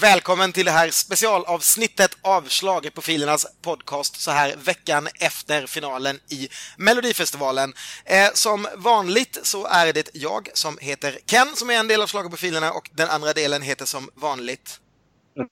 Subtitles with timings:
[0.00, 7.72] Välkommen till det här specialavsnittet av Schlagerprofilernas podcast så här veckan efter finalen i Melodifestivalen.
[8.04, 12.06] Eh, som vanligt så är det jag som heter Ken som är en del av
[12.06, 14.80] Schlagerprofilerna och den andra delen heter som vanligt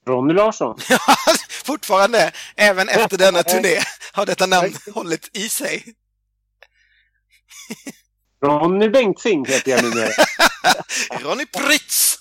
[0.07, 0.79] Ronny Larsson.
[1.65, 3.79] Fortfarande, även efter denna turné,
[4.13, 5.83] har detta namn hållit i sig.
[8.45, 10.09] Ronny Bengtzing heter jag numera.
[11.19, 12.19] Ronny Prytz!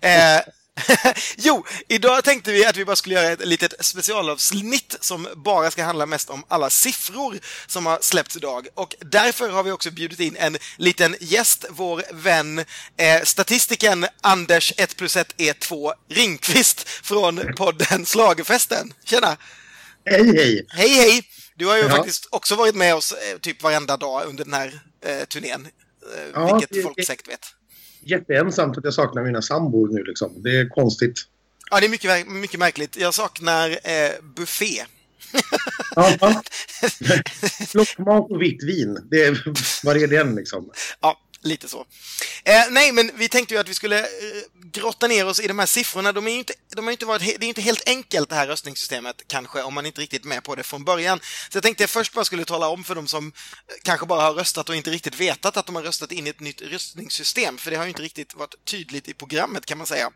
[0.00, 0.40] Eh,
[1.36, 5.84] jo, idag tänkte vi att vi bara skulle göra ett litet specialavsnitt som bara ska
[5.84, 8.68] handla mest om alla siffror som har släppts idag.
[8.74, 12.58] Och därför har vi också bjudit in en liten gäst, vår vän
[12.96, 18.92] eh, statistikern Anders 1 plus 1 är 2 Ringqvist från podden Slagerfesten.
[19.04, 19.36] Tjena!
[20.04, 20.66] Hej, hej!
[20.68, 21.22] Hej, hej!
[21.54, 21.90] Du har ju ja.
[21.90, 25.68] faktiskt också varit med oss eh, typ varenda dag under den här eh, turnén.
[26.16, 27.56] Eh, ja, vilket folk säkert vet
[28.10, 30.42] jätteensamt att jag saknar mina sambor nu liksom.
[30.42, 31.24] Det är konstigt.
[31.70, 32.96] Ja, det är mycket, mycket märkligt.
[32.96, 34.84] Jag saknar eh, buffé.
[35.96, 36.10] ja,
[37.68, 38.98] Flockmat och vitt vin.
[39.10, 39.42] Det är,
[39.84, 40.70] var är den liksom?
[41.00, 41.86] Ja, lite så.
[42.44, 44.06] Eh, nej, men vi tänkte ju att vi skulle eh,
[44.72, 46.12] grotta ner oss i de här siffrorna.
[46.12, 48.46] De är ju inte, de har inte varit, det är inte helt enkelt det här
[48.46, 51.20] röstningssystemet kanske, om man inte riktigt är med på det från början.
[51.50, 53.32] Så jag tänkte jag först bara skulle tala om för de som eh,
[53.82, 56.40] kanske bara har röstat och inte riktigt vetat att de har röstat in i ett
[56.40, 60.10] nytt röstningssystem, för det har ju inte riktigt varit tydligt i programmet kan man säga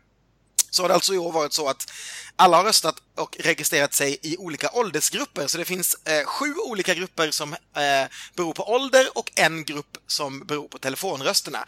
[0.71, 1.91] så har det alltså i år varit så att
[2.35, 5.47] alla har röstat och registrerat sig i olika åldersgrupper.
[5.47, 9.97] Så det finns eh, sju olika grupper som eh, beror på ålder och en grupp
[10.07, 11.65] som beror på telefonrösterna.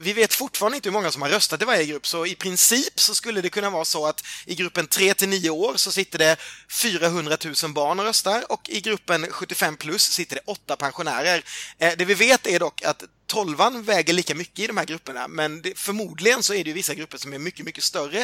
[0.00, 3.00] Vi vet fortfarande inte hur många som har röstat i varje grupp, så i princip
[3.00, 6.18] så skulle det kunna vara så att i gruppen 3 till 9 år så sitter
[6.18, 6.36] det
[6.82, 11.44] 400 000 barn och röstar och i gruppen 75 plus sitter det åtta pensionärer.
[11.78, 15.28] Eh, det vi vet är dock att tolvan väger lika mycket i de här grupperna,
[15.28, 18.18] men det, förmodligen så är det ju vissa grupper som är mycket, mycket större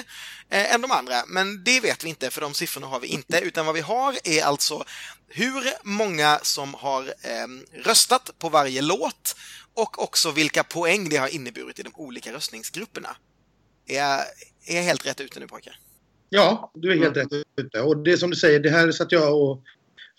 [0.51, 1.25] eh, än de andra.
[1.27, 4.15] Men det vet vi inte, för de siffrorna har vi inte, utan vad vi har
[4.25, 4.85] är alltså
[5.29, 7.49] hur många som har eh,
[7.85, 9.37] röstat på varje låt
[9.75, 13.17] och också vilka poäng det har inneburit i de olika röstningsgrupperna.
[13.87, 14.21] Är jag,
[14.67, 15.77] är jag helt rätt ute nu pojkar?
[16.29, 17.81] Ja, du är helt rätt ute.
[17.81, 19.63] Och det som du säger, det här satt jag och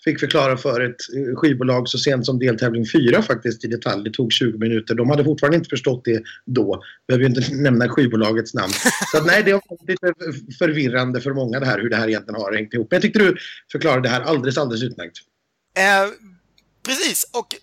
[0.04, 4.04] fick förklara för ett eh, skivbolag så sent som deltävling 4 faktiskt i detalj.
[4.04, 4.94] Det tog 20 minuter.
[4.94, 6.82] De hade fortfarande inte förstått det då.
[7.08, 8.72] Behöver ju inte nämna skivbolagets namn.
[9.12, 10.14] Så att, nej, det har varit lite
[10.58, 12.90] förvirrande för många det här hur det här egentligen har hängt ihop.
[12.90, 13.36] Men jag tyckte du
[13.72, 15.18] förklarade det här alldeles, alldeles utmärkt.
[15.78, 16.10] Eh,
[16.86, 17.54] precis, och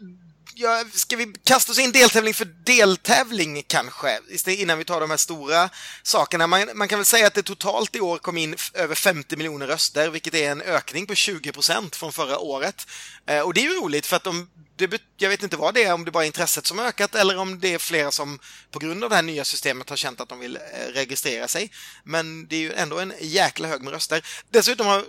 [0.56, 5.18] ja, ska vi kasta oss in deltävling för deltävling kanske, innan vi tar de här
[5.18, 5.70] stora
[6.04, 6.48] sakerna.
[6.48, 9.68] Man, man, kan väl säga att det totalt i år kom in över 50 miljoner
[9.68, 12.88] röster, vilket är en ökning på 20 procent från förra året.
[13.26, 15.84] Eh, och det är ju roligt för att de, det, jag vet inte vad det
[15.84, 18.40] är, om det bara är intresset som ökat eller om det är flera som
[18.72, 21.72] på grund av det här nya systemet har känt att de vill eh, registrera sig.
[22.04, 24.26] Men det är ju ändå en jäkla hög med röster.
[24.50, 25.06] Dessutom har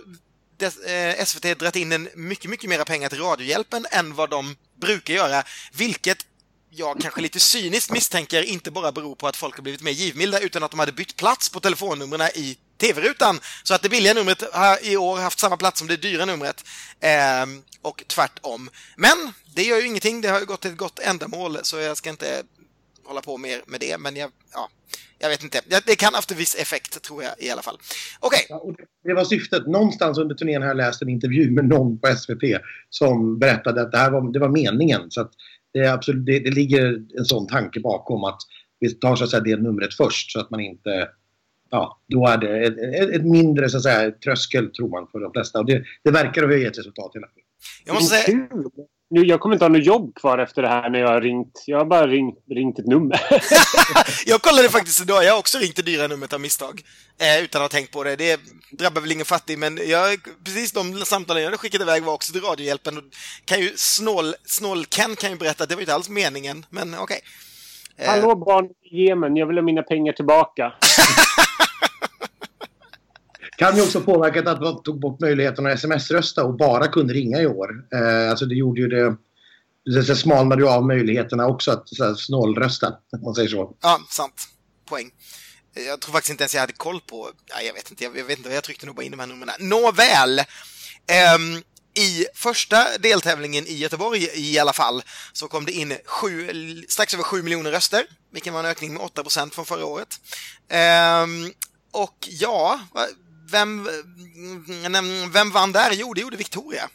[1.25, 5.13] SVT eh, dragit in en mycket, mycket mera pengar till Radiohjälpen än vad de brukar
[5.13, 6.25] göra, vilket
[6.69, 10.39] jag kanske lite cyniskt misstänker inte bara beror på att folk har blivit mer givmilda
[10.39, 13.39] utan att de hade bytt plats på telefonnumren i tv-rutan.
[13.63, 16.65] Så att det billiga numret har i år haft samma plats som det dyra numret.
[16.99, 17.45] Eh,
[17.81, 18.69] och tvärtom.
[18.95, 21.97] Men det gör ju ingenting, det har ju gått till ett gott ändamål så jag
[21.97, 22.43] ska inte
[23.05, 23.97] hålla på mer med det.
[23.97, 24.69] Men jag, ja,
[25.23, 25.61] jag vet inte.
[25.85, 27.77] Det kan ha haft en viss effekt, tror jag i alla fall.
[28.19, 28.45] Okej.
[28.49, 28.75] Okay.
[28.79, 29.67] Ja, det var syftet.
[29.67, 32.43] Någonstans under turnén har jag läst en intervju med någon på SVT
[32.89, 35.11] som berättade att det här var, det var meningen.
[35.11, 35.31] Så att
[35.73, 38.39] det, är absolut, det, det ligger en sån tanke bakom att
[38.79, 41.09] vi tar så att säga, det numret först så att man inte
[41.71, 45.31] ja, då är det ett, ett, mindre så att säga, tröskel tror man för de
[45.31, 45.59] flesta.
[45.59, 47.43] Och det, det verkar ha gett resultat i alla fall.
[47.85, 48.47] Jag måste säga
[49.09, 51.63] nu, jag kommer inte ha något jobb kvar efter det här när jag har ringt.
[51.65, 53.19] Jag har bara ringt, ringt ett nummer.
[54.25, 55.23] jag kollade faktiskt idag.
[55.23, 56.81] Jag har också ringt det dyra numret av misstag.
[57.21, 58.15] Eh, utan att ha tänkt på det.
[58.15, 58.39] Det
[58.71, 62.33] drabbar väl ingen fattig, men jag, precis de samtalen jag hade skickat iväg var också
[62.33, 62.97] till Radiohjälpen.
[62.97, 63.03] Och
[63.45, 66.93] kan ju, snål, snål Ken kan ju berätta att det var inte alls meningen, men
[66.93, 67.03] okej.
[67.03, 67.19] Okay.
[67.97, 68.09] Eh.
[68.09, 70.73] Hallå barn i Jemen, jag vill ha mina pengar tillbaka.
[73.63, 77.41] Kan ju också påverkat att man tog bort möjligheten att sms-rösta och bara kunde ringa
[77.41, 77.69] i år.
[77.93, 79.15] Eh, alltså det gjorde ju det...
[79.85, 83.75] Det smalnade ju av möjligheterna också att så snålrösta, om man säger så.
[83.81, 84.47] Ja, sant.
[84.89, 85.11] Poäng.
[85.87, 87.29] Jag tror faktiskt inte ens jag hade koll på...
[87.45, 89.49] Ja, jag vet inte, jag, vet inte, jag tryckte nog bara in de här numren.
[89.59, 90.39] Nåväl!
[90.39, 91.63] Um,
[92.03, 96.49] i första deltävlingen i Göteborg i alla fall så kom det in sju,
[96.87, 100.19] strax över 7 miljoner röster, vilket var en ökning med 8 procent från förra året.
[101.23, 101.53] Um,
[101.91, 102.79] och ja,
[103.53, 103.89] vem,
[105.31, 105.91] vem vann där?
[105.93, 106.89] Jo, det gjorde Victoria.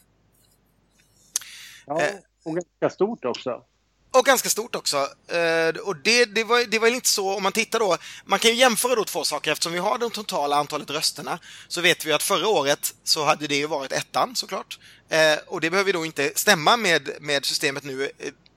[1.87, 2.03] Ja,
[2.45, 3.63] och ganska stort också.
[4.11, 4.97] Och ganska stort också.
[4.97, 8.51] Uh, och det, det, var, det var inte så, om man tittar då, man kan
[8.51, 11.39] ju jämföra då två saker eftersom vi har det totala antalet rösterna
[11.69, 14.79] så vet vi att förra året så hade det ju varit ettan såklart.
[15.13, 18.11] Uh, och det behöver då inte stämma med, med systemet nu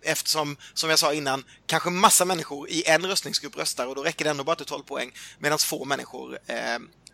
[0.04, 4.26] eftersom, som jag sa innan, kanske massa människor i en röstningsgrupp röstar och då räcker
[4.26, 6.40] det ändå bara till 12 poäng medan få människor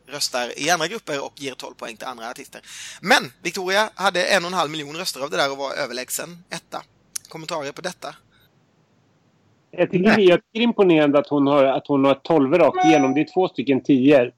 [0.08, 2.62] röstar i andra grupper och ger 12 poäng till andra artister.
[3.02, 6.44] Men Victoria hade en och en halv miljon röster av det där och var överlägsen
[6.50, 6.82] etta.
[7.30, 8.16] Kommentarer på detta?
[9.72, 13.14] Jag tycker, det är imponerande att hon har, att hon har 12 rakt igenom.
[13.14, 14.32] Det är två stycken 10 eh,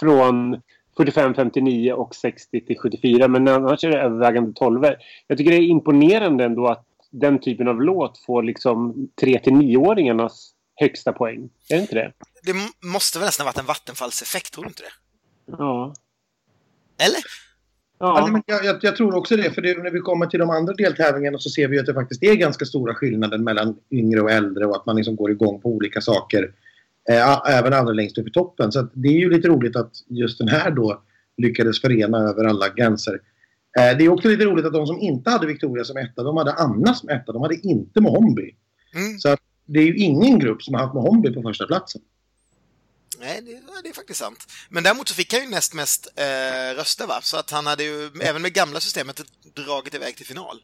[0.00, 0.60] från
[0.96, 3.28] 45, 59 och 60 till 74.
[3.28, 4.84] Men annars är det övervägande 12
[5.26, 9.52] Jag tycker det är imponerande ändå att den typen av låt får liksom 3 till
[9.52, 11.50] 9-åringarnas högsta poäng.
[11.68, 12.12] Är det inte det?
[12.42, 12.54] Det
[12.86, 14.92] måste väl nästan varit en vattenfallseffekt, tror du inte det?
[15.58, 15.94] Ja.
[16.98, 17.22] Eller?
[17.98, 18.18] Ja.
[18.18, 20.74] Alltså, jag, jag, jag, tror också det, för det, när vi kommer till de andra
[20.74, 24.66] deltävlingarna så ser vi att det faktiskt är ganska stora skillnader mellan yngre och äldre
[24.66, 26.52] och att man liksom går igång på olika saker.
[27.10, 28.72] Eh, även allra längst upp i toppen.
[28.72, 31.02] Så det är ju lite roligt att just den här då
[31.36, 33.20] lyckades förena över alla gränser.
[33.78, 36.36] Eh, det är också lite roligt att de som inte hade Victoria som etta, de
[36.36, 37.32] hade Anna som etta.
[37.32, 38.54] De hade inte Mohombi.
[38.94, 39.18] Mm.
[39.18, 39.36] Så
[39.68, 42.00] det är ju ingen grupp som har haft Mohombi på första platsen.
[43.20, 44.38] Nej, det, det, är faktiskt sant.
[44.68, 47.20] Men däremot så fick han ju näst mest eh, röster, va?
[47.22, 49.20] Så att han hade ju, även med gamla systemet,
[49.54, 50.60] dragit iväg till final.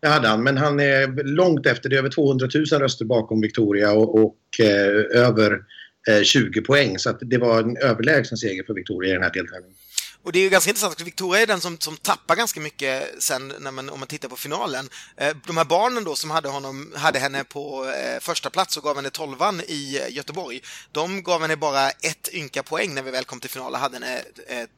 [0.00, 1.88] Det hade han, men han är långt efter.
[1.88, 5.60] Det är över 200 000 röster bakom Victoria och, och eh, över
[6.10, 6.98] eh, 20 poäng.
[6.98, 9.76] Så det var en överlägsen seger för Victoria i den här deltävlingen.
[10.24, 13.22] Och det är ju ganska intressant, för Victoria är den som, som tappar ganska mycket
[13.22, 14.88] sen när man, om man tittar på finalen.
[15.16, 18.82] Eh, de här barnen då som hade, honom, hade henne på eh, första plats och
[18.82, 20.62] gav henne tolvan i eh, Göteborg,
[20.92, 23.94] de gav henne bara ett ynka poäng när vi väl kom till final och hade
[23.94, 24.24] henne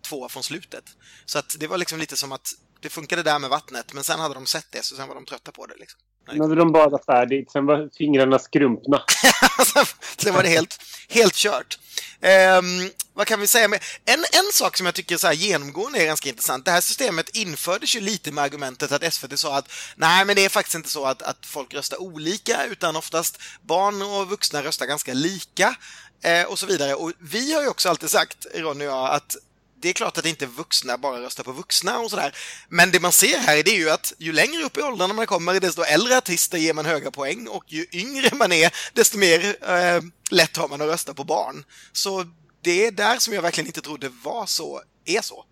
[0.03, 0.85] två från slutet.
[1.25, 4.21] Så att det var liksom lite som att det funkade där med vattnet, men sen
[4.21, 5.75] hade de sett det, så sen var de trötta på det.
[5.77, 6.01] Liksom.
[6.33, 9.03] Nu hade de badat färdigt, sen var fingrarna skrumpna.
[9.59, 9.85] Alltså,
[10.19, 11.79] sen var det helt, helt kört.
[12.21, 13.69] Um, vad kan vi säga?
[13.69, 13.83] Med?
[14.05, 16.65] En, en sak som jag tycker så här genomgående är ganska intressant.
[16.65, 20.45] Det här systemet infördes ju lite med argumentet att SVT sa att nej, men det
[20.45, 24.87] är faktiskt inte så att, att folk röstar olika, utan oftast barn och vuxna röstar
[24.87, 25.77] ganska lika
[26.23, 26.95] eh, och så vidare.
[26.95, 29.37] Och vi har ju också alltid sagt, Ronny och jag, att
[29.81, 32.35] det är klart att inte vuxna bara röstar på vuxna och sådär.
[32.69, 35.27] Men det man ser här det är ju att ju längre upp i åldrarna man
[35.27, 39.41] kommer, desto äldre artister ger man höga poäng och ju yngre man är, desto mer
[39.69, 41.65] eh, lätt har man att rösta på barn.
[41.93, 42.25] Så
[42.63, 45.45] det är där som jag verkligen inte trodde var så, är så.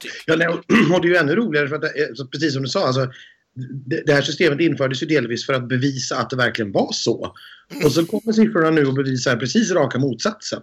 [0.00, 0.12] Typ.
[0.26, 0.64] Ja, nej, och
[1.02, 3.12] det är ju ännu roligare för att, eh, precis som du sa, alltså,
[4.06, 7.34] det här systemet infördes ju delvis för att bevisa att det verkligen var så.
[7.70, 7.84] Mm.
[7.84, 10.62] Och så kommer siffrorna nu och bevisar precis raka motsatsen.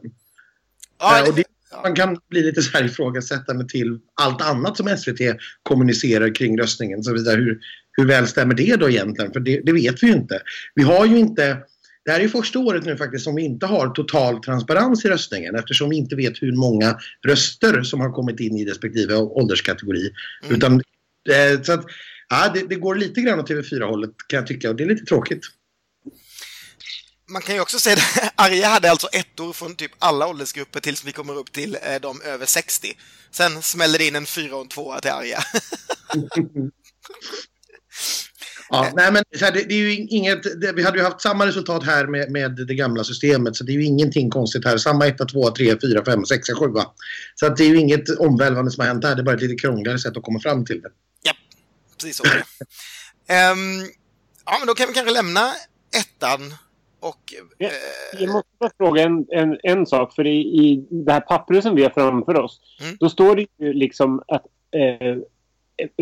[1.00, 1.30] Ja, eh, det...
[1.30, 1.44] Och det
[1.84, 5.22] man kan bli lite så här ifrågasättande till allt annat som SVT
[5.64, 7.04] kommunicerar kring röstningen.
[7.04, 7.36] Så vidare.
[7.36, 7.60] Hur,
[7.92, 9.34] hur väl stämmer det då egentligen?
[9.34, 10.42] För det, det, vet vi ju inte.
[10.76, 11.58] Vi har ju inte...
[12.06, 15.56] Det här är första året nu faktiskt som vi inte har total transparens i röstningen
[15.56, 16.98] eftersom vi inte vet hur många
[17.28, 20.12] röster som har kommit in i respektive ålderskategori.
[20.44, 20.56] Mm.
[20.56, 20.74] Utan,
[21.30, 21.86] eh, så att,
[22.30, 25.06] ja, det, det, går lite grann åt TV4-hållet kan jag tycka och det är lite
[25.06, 25.44] tråkigt
[27.32, 31.04] man kan ju också säga att Arja hade alltså ettor från typ alla åldersgrupper tills
[31.04, 32.98] vi kommer upp till eh, de över 60.
[33.32, 35.40] Sen smäller det in en fyra och en tvåa till Arja.
[38.70, 41.86] ja, nej men det, det, är ju inget, det, vi hade ju haft samma resultat
[41.86, 44.78] här med, med det gamla systemet så det är ju ingenting konstigt här.
[44.78, 46.66] Samma 1, 2, 3, 4, 5, 6, 7.
[47.36, 49.16] Så att det är ju inget omvälvande som har hänt här.
[49.16, 50.90] Det är bara ett lite krångligare sätt att komma fram till det.
[51.22, 51.34] Ja,
[51.98, 52.24] precis så.
[52.24, 52.32] um,
[54.46, 55.54] ja, men då kan vi kanske lämna
[55.96, 56.54] ettan
[57.02, 57.72] och, eh...
[58.20, 60.16] Jag måste fråga en, en, en sak.
[60.16, 62.62] För i, i det här pappret som vi har framför oss.
[62.82, 62.98] Mm.
[63.00, 65.18] Då står det ju liksom att eh,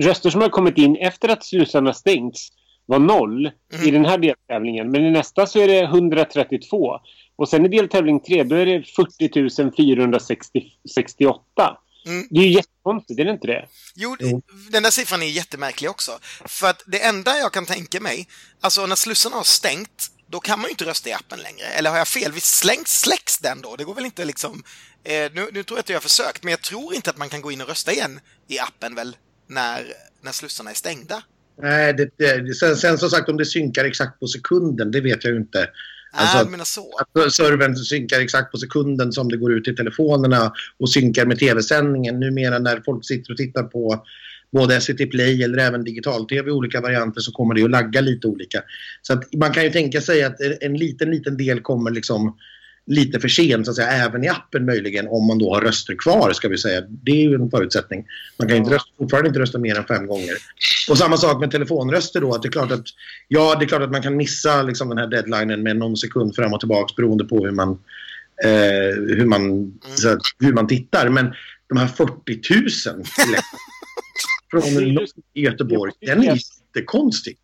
[0.06, 2.50] röster som har kommit in efter att slussarna stängts
[2.86, 3.88] var noll mm.
[3.88, 4.92] i den här deltävlingen.
[4.92, 7.00] Men i nästa så är det 132.
[7.36, 11.78] Och sen i deltävling 3 då är det 40 468.
[12.06, 12.28] Mm.
[12.30, 13.68] Det är ju jättekonstigt, är det inte det?
[13.96, 14.42] Jo, jo,
[14.72, 16.12] den där siffran är jättemärklig också.
[16.46, 18.28] För att det enda jag kan tänka mig,
[18.62, 21.66] alltså när slussarna har stängt då kan man ju inte rösta i appen längre.
[21.66, 22.32] Eller har jag fel?
[22.32, 23.76] Vi slängs, släcks den då?
[23.76, 24.64] Det går väl inte liksom...
[25.04, 27.30] Eh, nu, nu tror jag att jag har försökt, men jag tror inte att man
[27.30, 29.16] kan gå in och rösta igen i appen väl
[29.48, 31.24] när, när slussarna är stängda?
[31.62, 35.24] Nej, det, det, sen, sen som sagt om det synkar exakt på sekunden, det vet
[35.24, 35.70] jag ju inte.
[36.12, 37.00] Alltså, äh, menar så.
[37.00, 41.40] Att servern synkar exakt på sekunden som det går ut i telefonerna och synkar med
[41.40, 42.20] tv-sändningen.
[42.20, 44.06] Numera när folk sitter och tittar på
[44.52, 48.28] både SVT Play eller även digital-tv i olika varianter så kommer det att lagga lite
[48.28, 48.62] olika.
[49.02, 52.36] Så att man kan ju tänka sig att en liten, liten del kommer liksom
[52.90, 55.96] lite för sent, så att säga, även i appen möjligen, om man då har röster
[55.96, 56.82] kvar, ska vi säga.
[56.82, 58.06] Det är ju en förutsättning.
[58.40, 60.34] Man kan inte rösta, fortfarande inte rösta mer än fem gånger.
[60.90, 62.86] Och samma sak med telefonröster då, att det är klart att,
[63.28, 66.36] ja, det är klart att man kan missa liksom, den här deadlinen med någon sekund
[66.36, 67.70] fram och tillbaka beroende på hur man,
[68.44, 71.10] eh, hur man, så, hur man tittar.
[71.10, 71.34] Men
[71.70, 73.04] de här 40 000
[74.52, 77.38] från Göteborg, den är jättekonstig.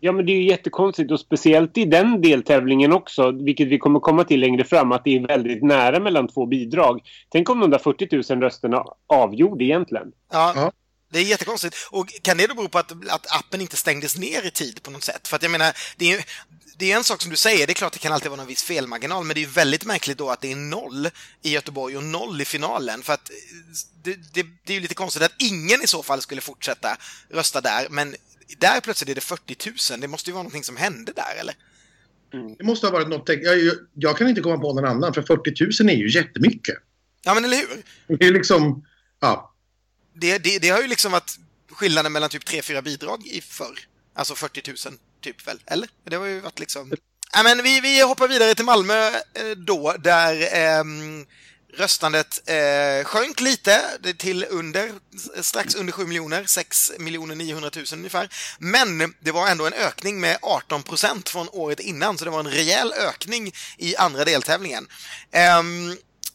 [0.00, 4.00] Ja, men det är ju jättekonstigt och speciellt i den deltävlingen också, vilket vi kommer
[4.00, 7.00] komma till längre fram, att det är väldigt nära mellan två bidrag.
[7.28, 10.12] Tänk om de där 40 000 rösterna avgjorde egentligen.
[10.32, 10.72] Ja.
[11.10, 11.76] Det är jättekonstigt.
[11.90, 14.90] Och kan det då bero på att, att appen inte stängdes ner i tid på
[14.90, 15.28] något sätt?
[15.28, 16.24] För att jag menar, det är,
[16.76, 18.46] det är en sak som du säger, det är klart det kan alltid vara någon
[18.46, 21.08] viss felmarginal, men det är ju väldigt märkligt då att det är noll
[21.42, 23.02] i Göteborg och noll i finalen.
[23.02, 23.30] För att
[24.02, 26.96] det, det, det är ju lite konstigt att ingen i så fall skulle fortsätta
[27.30, 28.16] rösta där, men
[28.58, 30.00] där plötsligt är det 40 000.
[30.00, 31.54] Det måste ju vara någonting som hände där, eller?
[32.32, 32.54] Mm.
[32.58, 33.28] Det måste ha varit något...
[33.28, 36.74] Jag, jag, jag, kan inte komma på någon annan, för 40 000 är ju jättemycket.
[37.24, 38.16] Ja, men eller hur?
[38.18, 38.86] Det är liksom...
[39.20, 39.54] Ja.
[40.20, 41.38] Det, det, det har ju liksom varit
[41.72, 43.78] skillnaden mellan typ 3-4 bidrag i förr.
[44.14, 45.60] Alltså 40 000, typ väl?
[45.66, 45.88] Eller?
[46.04, 46.92] Det har ju varit liksom...
[47.32, 50.34] Ja, men vi, vi hoppar vidare till Malmö eh, då, där...
[50.42, 50.84] eh,
[51.74, 54.92] Röstandet eh, sjönk lite till under,
[55.42, 58.28] strax under 7 miljoner, 6 miljoner 900 000 ungefär.
[58.58, 62.40] Men det var ändå en ökning med 18 procent från året innan, så det var
[62.40, 64.88] en rejäl ökning i andra deltävlingen.
[65.32, 65.58] Eh,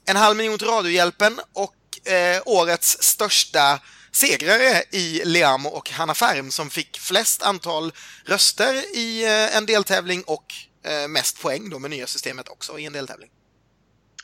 [0.06, 1.74] en halv miljon till Radiohjälpen och
[2.06, 3.80] eh, årets största
[4.12, 7.92] segrare i Leamo och Hanna Färm som fick flest antal
[8.26, 10.46] röster i eh, en deltävling och
[10.84, 13.30] eh, mest poäng då med nya systemet också i en deltävling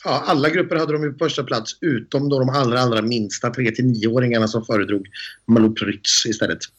[0.03, 3.50] ja, alla grupper hade de ju på första plats utom då de allra, allra minsta
[3.50, 5.07] 3-9-åringarna som föredrog
[5.48, 6.59] Malou Prytz istället.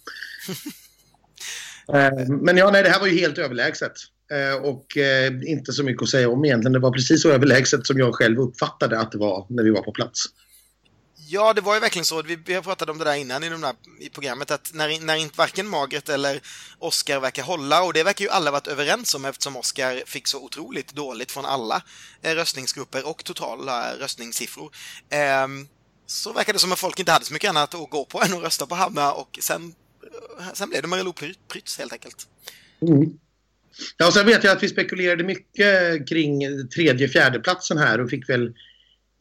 [1.95, 3.93] Eh, men ja, nej, det här var ju helt överlägset.
[4.33, 6.73] Eh, och eh, inte så mycket att säga om egentligen.
[6.73, 9.83] Det var precis så överlägset som jag själv uppfattade att det var när vi var
[9.83, 10.25] på plats.
[11.33, 12.23] Ja, det var ju verkligen så.
[12.23, 15.17] Vi, vi pratade om det där innan i, de där, i programmet, att när, när
[15.17, 16.41] inte varken Margaret eller
[16.79, 20.45] Oscar verkar hålla, och det verkar ju alla varit överens om eftersom Oscar fick så
[20.45, 21.83] otroligt dåligt från alla
[22.23, 24.71] eh, röstningsgrupper och totala röstningssiffror.
[25.11, 25.47] Eh,
[26.07, 28.33] så verkar det som att folk inte hade så mycket annat att gå på än
[28.35, 29.75] att rösta på Hanna och sen,
[30.39, 31.13] eh, sen blev det Marilou
[31.49, 32.27] Prytz helt enkelt.
[32.83, 33.19] Mm.
[33.97, 38.11] Ja, och sen vet jag att vi spekulerade mycket kring tredje, fjärde platsen här och
[38.11, 38.55] fick väl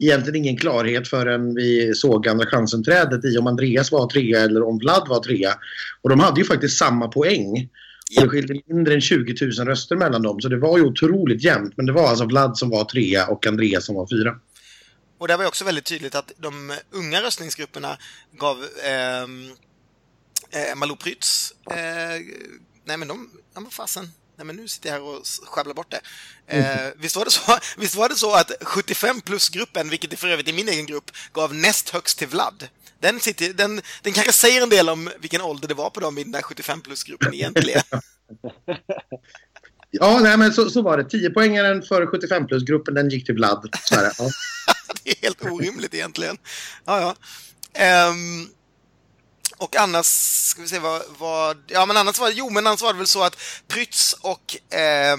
[0.00, 4.78] egentligen ingen klarhet förrän vi såg Andra chansen-trädet i om Andreas var trea eller om
[4.78, 5.54] Vlad var trea.
[6.02, 7.68] Och de hade ju faktiskt samma poäng.
[8.16, 11.44] Och det skilde mindre än 20 000 röster mellan dem, så det var ju otroligt
[11.44, 11.76] jämnt.
[11.76, 14.34] Men det var alltså Vlad som var trea och Andreas som var fyra.
[15.18, 17.98] Och det var också väldigt tydligt att de unga röstningsgrupperna
[18.32, 19.50] gav ehm,
[20.50, 21.54] eh, Malou Prytz...
[21.70, 21.76] Eh,
[22.84, 23.30] nej men de...
[23.54, 24.08] Ja, vad fasen
[24.40, 26.00] nej men nu sitter jag här och sjabblar bort det.
[26.46, 26.92] Eh, mm.
[26.98, 30.48] visst, var det så, visst var det så att 75 plus-gruppen, vilket är för övrigt
[30.48, 32.68] är min egen grupp, gav näst högst till Vlad?
[33.00, 36.18] Den, sitter, den, den kanske säger en del om vilken ålder det var på dem
[36.18, 37.82] i den där 75 plus-gruppen egentligen.
[39.90, 41.02] ja, nej men så, så var det.
[41.02, 43.68] 10-poängaren för 75 plus-gruppen, den gick till Vlad.
[43.84, 44.30] Så här, ja.
[45.04, 46.38] det är helt orimligt egentligen.
[46.84, 47.14] Ja,
[47.74, 48.08] ja.
[48.08, 48.48] Um,
[49.60, 52.82] och annars, ska vi se vad, vad, ja men annars var det, jo men annars
[52.82, 53.36] var det väl så att
[53.68, 55.16] Prytz och eh,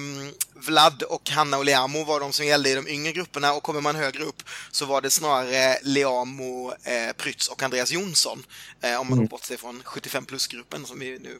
[0.53, 3.81] Vlad och Hanna och Leamo var de som gällde i de yngre grupperna och kommer
[3.81, 8.43] man högre upp så var det snarare Leamo, eh, Prytz och Andreas Jonsson.
[8.81, 9.27] Eh, om man mm.
[9.27, 11.39] bortser från 75 plus-gruppen som vi nu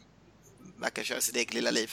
[0.80, 1.90] verkar köra sitt eget lilla liv.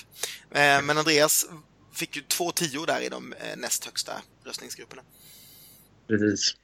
[0.52, 1.46] Eh, men Andreas
[1.94, 4.12] fick ju två tio där i de eh, näst högsta
[4.46, 5.02] röstningsgrupperna.
[6.08, 6.56] Precis.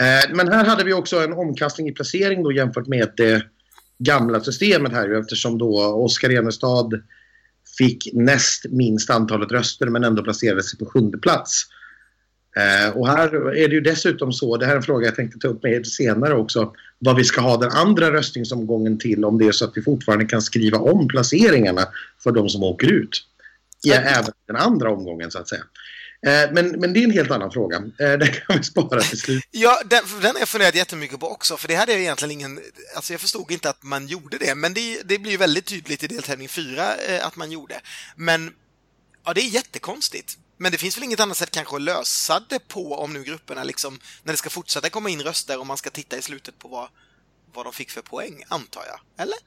[0.00, 3.53] Eh, men här hade vi också en omkastning i placering då jämfört med det
[3.98, 6.90] gamla systemet här eftersom då Oskar Enestad
[7.78, 11.66] fick näst minst antalet röster men ändå placerade sig på sjunde plats.
[12.56, 15.38] Eh, och här är det ju dessutom så, det här är en fråga jag tänkte
[15.38, 19.38] ta upp med er senare också, vad vi ska ha den andra röstningsomgången till om
[19.38, 21.82] det är så att vi fortfarande kan skriva om placeringarna
[22.22, 23.26] för de som åker ut.
[23.82, 25.64] Ja, även den andra omgången så att säga.
[26.26, 27.76] Eh, men, men det är en helt annan fråga.
[27.76, 27.82] Eh,
[28.18, 29.44] den kan vi spara till slut.
[29.50, 32.60] ja, den, den har jag funderat jättemycket på också, för det hade jag egentligen ingen...
[32.96, 36.06] Alltså jag förstod inte att man gjorde det, men det, det blir väldigt tydligt i
[36.06, 37.80] deltävling 4 eh, att man gjorde.
[38.16, 38.52] Men,
[39.24, 40.38] ja, det är jättekonstigt.
[40.56, 43.64] Men det finns väl inget annat sätt kanske att lösa det på om nu grupperna
[43.64, 46.68] liksom, när det ska fortsätta komma in röster och man ska titta i slutet på
[46.68, 46.88] vad,
[47.54, 49.22] vad de fick för poäng, antar jag.
[49.22, 49.38] Eller?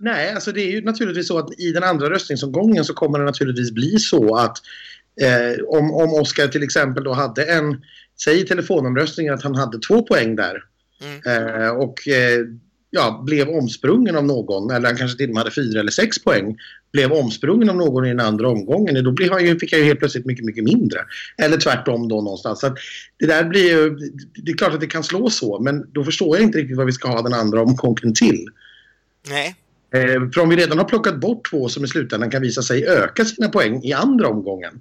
[0.00, 3.24] Nej, alltså det är ju naturligtvis så att i den andra röstningsomgången så kommer det
[3.24, 4.58] naturligtvis bli så att
[5.20, 7.82] Eh, om, om Oskar till exempel då hade en,
[8.24, 10.64] säg i telefonomröstningen att han hade två poäng där.
[11.02, 11.62] Mm.
[11.62, 12.46] Eh, och eh,
[12.90, 16.24] ja, blev omsprungen av någon, eller han kanske till och med hade fyra eller sex
[16.24, 16.56] poäng,
[16.92, 19.86] blev omsprungen av någon i den andra omgången, då blev han ju, fick han ju
[19.86, 20.98] helt plötsligt mycket, mycket mindre.
[21.36, 22.60] Eller tvärtom då någonstans.
[22.60, 22.74] Så
[23.18, 23.96] det där blir ju,
[24.34, 26.86] det är klart att det kan slå så, men då förstår jag inte riktigt vad
[26.86, 28.46] vi ska ha den andra omgången till.
[29.28, 29.56] Nej.
[29.94, 32.86] Eh, för om vi redan har plockat bort två som i slutändan kan visa sig
[32.86, 34.80] öka sina poäng i andra omgången.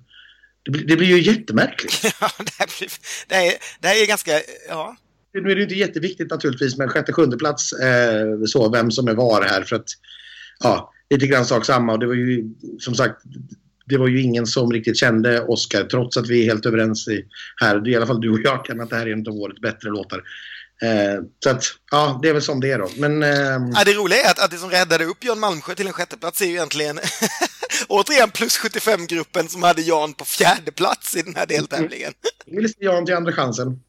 [0.65, 2.03] Det blir, det blir ju jättemärkligt.
[2.22, 2.91] ja, det här, blir,
[3.27, 4.32] det, här är, det här är ganska,
[4.70, 4.96] ja.
[5.34, 9.13] Nu är det inte jätteviktigt naturligtvis med sjätte, sjunde plats eh, så, vem som är
[9.13, 9.89] var här för att
[10.60, 12.44] ja, lite grann sak samma och det var ju
[12.80, 13.22] som sagt
[13.86, 17.25] det var ju ingen som riktigt kände Oscar trots att vi är helt överens i,
[17.62, 19.62] här, i alla fall du och jag kan att det här är en av årets
[19.62, 20.24] bättre låtar.
[20.82, 22.89] Eh, så att, ja, det är väl som det är då.
[22.98, 23.30] Men, eh...
[23.75, 26.41] ja, det roliga är att, att det som räddade upp Jan Malmsjö till en sjätteplats
[26.41, 27.00] är ju egentligen
[27.88, 32.13] återigen plus 75-gruppen som hade Jan på fjärde plats i den här deltävlingen.
[32.46, 33.68] Jag vill se Jan till andra chansen.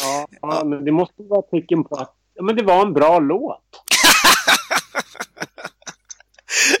[0.00, 2.92] ja, ja, men det måste vara ett tecken på att ja, men det var en
[2.92, 3.60] bra låt.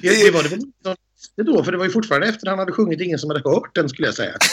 [0.00, 0.96] det, det var det väl inte
[1.36, 3.88] då, för det var ju fortfarande efter han hade sjungit ingen som hade hört den
[3.88, 4.38] skulle jag säga.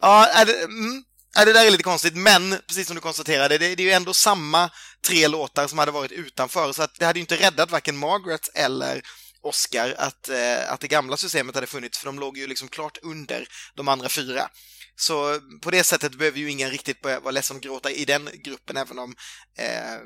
[0.00, 1.04] Ja, är det, mm,
[1.36, 3.92] är det där är lite konstigt, men precis som du konstaterade, det, det, är ju
[3.92, 4.70] ändå samma
[5.06, 8.48] tre låtar som hade varit utanför, så att det hade ju inte räddat varken Margaret
[8.54, 9.02] eller
[9.40, 12.98] Oscar att, eh, att det gamla systemet hade funnits, för de låg ju liksom klart
[13.02, 14.48] under de andra fyra.
[14.96, 18.28] Så på det sättet behöver ju ingen riktigt börja vara ledsen och gråta i den
[18.44, 19.14] gruppen, även om
[19.58, 19.98] eh,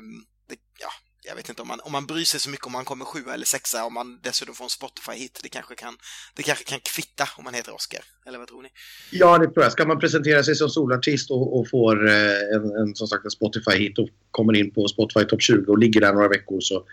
[1.25, 3.33] jag vet inte om man, om man bryr sig så mycket om man kommer sjua
[3.33, 5.39] eller sexa, om man dessutom får en Spotify-hit.
[5.43, 5.97] Det kanske, kan,
[6.35, 8.01] det kanske kan kvitta om man heter Oscar.
[8.25, 8.69] Eller vad tror ni?
[9.11, 9.71] Ja, det tror jag.
[9.71, 13.31] Ska man presentera sig som solartist och, och får eh, en, en, som sagt, en
[13.31, 16.85] Spotify-hit och kommer in på Spotify Top 20 och ligger där några veckor så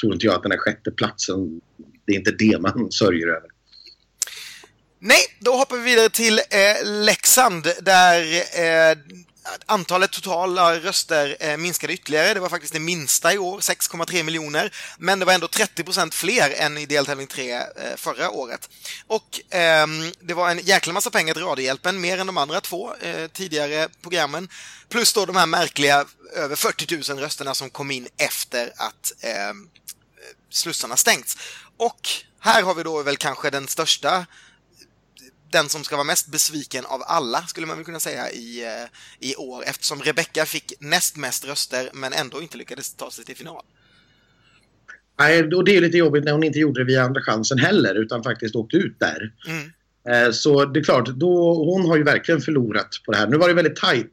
[0.00, 1.60] tror inte jag att den här sjätte platsen,
[2.06, 3.48] det är inte det man sörjer över.
[5.00, 8.20] Nej, då hoppar vi vidare till eh, Leksand där
[8.60, 8.98] eh,
[9.66, 12.34] Antalet totala röster eh, minskade ytterligare.
[12.34, 14.74] Det var faktiskt det minsta i år, 6,3 miljoner.
[14.98, 17.62] Men det var ändå 30 procent fler än i deltävling 3 eh,
[17.96, 18.70] förra året.
[19.06, 19.86] Och eh,
[20.20, 23.88] det var en jäkla massa pengar till Radiohjälpen, mer än de andra två eh, tidigare
[24.02, 24.48] programmen.
[24.88, 29.68] Plus då de här märkliga över 40 000 rösterna som kom in efter att ehm,
[30.16, 31.36] eh, slussarna stängts.
[31.76, 32.08] Och
[32.40, 34.26] här har vi då väl kanske den största
[35.50, 39.28] den som ska vara mest besviken av alla, skulle man väl kunna säga, i, eh,
[39.28, 39.62] i år.
[39.66, 43.62] Eftersom Rebecca fick näst mest röster, men ändå inte lyckades ta sig till final.
[45.18, 47.94] Nej, och det är lite jobbigt när hon inte gjorde det via Andra chansen heller,
[47.94, 49.32] utan faktiskt åkte ut där.
[49.46, 49.72] Mm.
[50.08, 53.26] Eh, så det är klart, då, hon har ju verkligen förlorat på det här.
[53.26, 54.12] Nu var det väldigt tajt,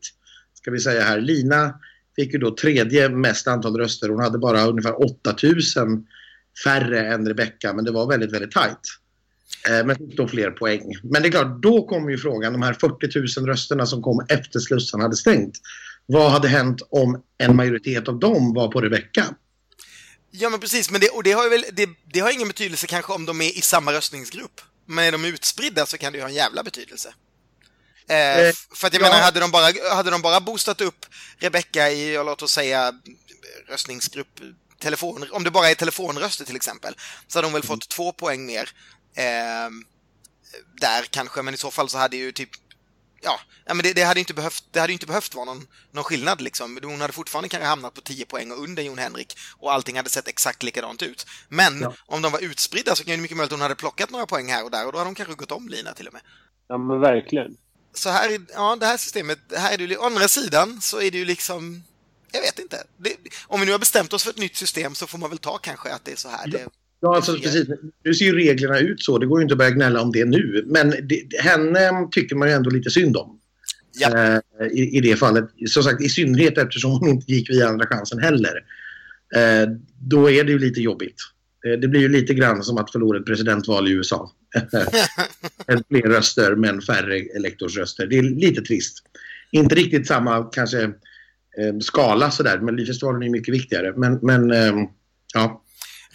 [0.53, 1.21] ska vi säga här.
[1.21, 1.79] Lina
[2.15, 4.09] fick ju då tredje mest antal röster.
[4.09, 6.05] Hon hade bara ungefär 8000
[6.63, 8.79] färre än Rebecca, men det var väldigt, väldigt tajt.
[9.69, 10.93] Eh, men fick då fler poäng.
[11.03, 14.25] Men det är klart, då kommer ju frågan, de här 40 000 rösterna som kom
[14.29, 15.57] efter slussarna hade stängt.
[16.05, 19.25] Vad hade hänt om en majoritet av dem var på Rebecka?
[20.31, 20.91] Ja, men precis.
[20.91, 23.57] Men det, och det har, väl, det, det, har ingen betydelse kanske om de är
[23.57, 24.61] i samma röstningsgrupp.
[24.85, 27.13] Men är de utspridda så kan det ju ha en jävla betydelse.
[28.09, 29.07] Eh, eh, för att jag ja.
[29.09, 31.05] menar, hade de, bara, hade de bara boostat upp
[31.37, 32.93] Rebecka i, låt oss säga,
[33.69, 34.39] röstningsgrupp
[34.79, 36.95] telefon, om det bara är telefonröster till exempel,
[37.27, 38.69] så hade de väl fått två poäng mer
[39.15, 39.69] eh,
[40.81, 42.49] där kanske, men i så fall så hade ju typ
[43.25, 46.41] Ja, men det, det, hade inte behövt, det hade inte behövt vara någon, någon skillnad
[46.41, 46.79] liksom.
[46.83, 50.09] Hon hade fortfarande kanske hamnat på 10 poäng och under Jon Henrik och allting hade
[50.09, 51.25] sett exakt likadant ut.
[51.49, 51.93] Men ja.
[52.05, 54.51] om de var utspridda så kan det mycket möjligt att hon hade plockat några poäng
[54.51, 56.21] här och där och då hade hon kanske gått om Lina till och med.
[56.67, 57.57] Ja, men verkligen.
[57.93, 61.11] Så här, ja, det här systemet, här är det ju, å andra sidan så är
[61.11, 61.83] det ju liksom,
[62.31, 62.83] jag vet inte.
[62.97, 65.39] Det, om vi nu har bestämt oss för ett nytt system så får man väl
[65.39, 66.43] ta kanske att det är så här.
[66.45, 66.57] Ja.
[66.57, 66.67] Det,
[67.05, 67.67] Ja, alltså, precis.
[68.03, 69.17] Nu ser ju reglerna ut så.
[69.17, 70.63] Det går ju inte att börja gnälla om det nu.
[70.67, 73.39] Men det, henne tycker man ju ändå lite synd om.
[73.99, 74.39] Ja.
[74.59, 75.49] Eh, i, I det fallet.
[75.67, 78.63] Som sagt, i synnerhet eftersom hon inte gick via Andra chansen heller.
[79.35, 81.15] Eh, då är det ju lite jobbigt.
[81.65, 84.31] Eh, det blir ju lite grann som att förlora ett presidentval i USA.
[85.89, 88.07] Fler röster men färre elektorsröster.
[88.07, 89.03] Det är lite trist.
[89.51, 92.59] Inte riktigt samma kanske eh, skala sådär.
[92.59, 93.93] Melodifestivalen är mycket viktigare.
[93.95, 94.73] Men, men eh,
[95.33, 95.61] ja.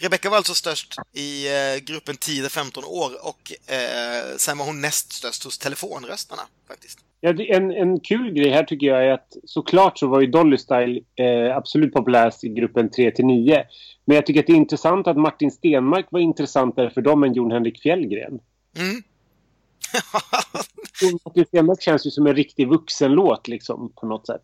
[0.01, 5.11] Rebecca var alltså störst i eh, gruppen 10-15 år och eh, sen var hon näst
[5.11, 6.99] störst hos telefonröstarna faktiskt.
[7.19, 10.57] Ja, en, en kul grej här tycker jag är att såklart så var ju Dolly
[10.57, 13.63] Style eh, absolut populärast i gruppen 3-9.
[14.05, 17.33] Men jag tycker att det är intressant att Martin Stenmark var intressantare för dem än
[17.33, 18.39] Jon Henrik Fjällgren.
[18.77, 19.03] Mm.
[21.25, 24.43] Martin Stenmark känns ju som en riktig vuxenlåt liksom på något sätt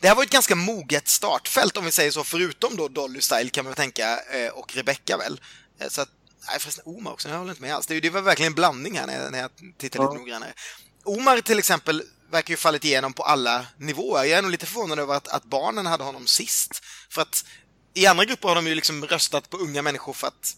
[0.00, 3.50] det här var ett ganska moget startfält om vi säger så, förutom då Dolly Style
[3.50, 5.40] kan man tänka, eh, och Rebecca väl.
[5.80, 6.08] Eh, så att,
[6.48, 7.86] nej förresten Omar också, jag håller inte med alls.
[7.86, 10.18] Det, det var verkligen en blandning här när jag, när jag tittar lite ja.
[10.18, 10.52] noggrannare.
[11.04, 14.24] Omar till exempel verkar ju fallit igenom på alla nivåer.
[14.24, 16.82] Jag är nog lite förvånad över att, att barnen hade honom sist.
[17.10, 17.44] För att
[17.94, 20.56] i andra grupper har de ju liksom röstat på unga människor för att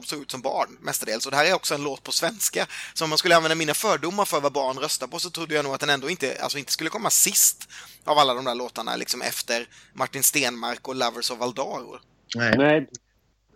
[0.00, 1.26] de såg ut som barn mestadels.
[1.26, 2.66] Och det här är också en låt på svenska.
[2.94, 5.64] Så om man skulle använda mina fördomar för vad barn röstar på så trodde jag
[5.64, 7.68] nog att den ändå inte, alltså inte skulle komma sist
[8.04, 11.98] av alla de där låtarna, liksom efter Martin Stenmark och Lovers of Valdaro.
[12.34, 12.54] Nej.
[12.58, 12.88] Nej.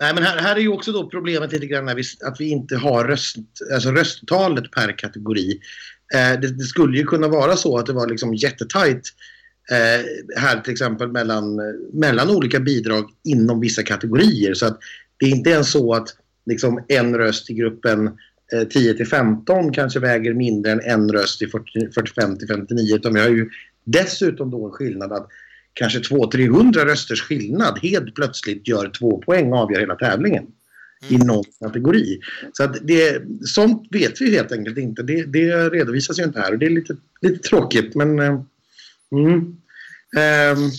[0.01, 2.77] Nej, men här, här är ju också då problemet lite grann vi, att vi inte
[2.77, 3.37] har röst,
[3.73, 5.61] alltså rösttalet per kategori.
[6.15, 9.03] Eh, det, det, skulle ju kunna vara så att det var liksom jättetajt
[9.71, 11.61] eh, här till exempel mellan,
[11.93, 14.55] mellan olika bidrag inom vissa kategorier.
[14.55, 14.79] Så att
[15.17, 16.09] det är inte ens så att
[16.47, 18.07] liksom en röst i gruppen
[18.53, 22.97] eh, 10 till 15 kanske väger mindre än en röst i 40, 45 till 59
[22.97, 23.51] utan vi har ju
[23.85, 25.29] dessutom då en skillnad att
[25.73, 30.47] kanske 200-300 rösters skillnad helt plötsligt gör två poäng och avgör hela tävlingen
[31.09, 31.23] mm.
[31.23, 32.21] i någon kategori.
[32.53, 35.03] Så att det, sånt vet vi helt enkelt inte.
[35.03, 38.41] Det, det redovisas ju inte här och det är lite, lite tråkigt men eh,
[39.13, 39.57] mm.
[40.17, 40.71] Um,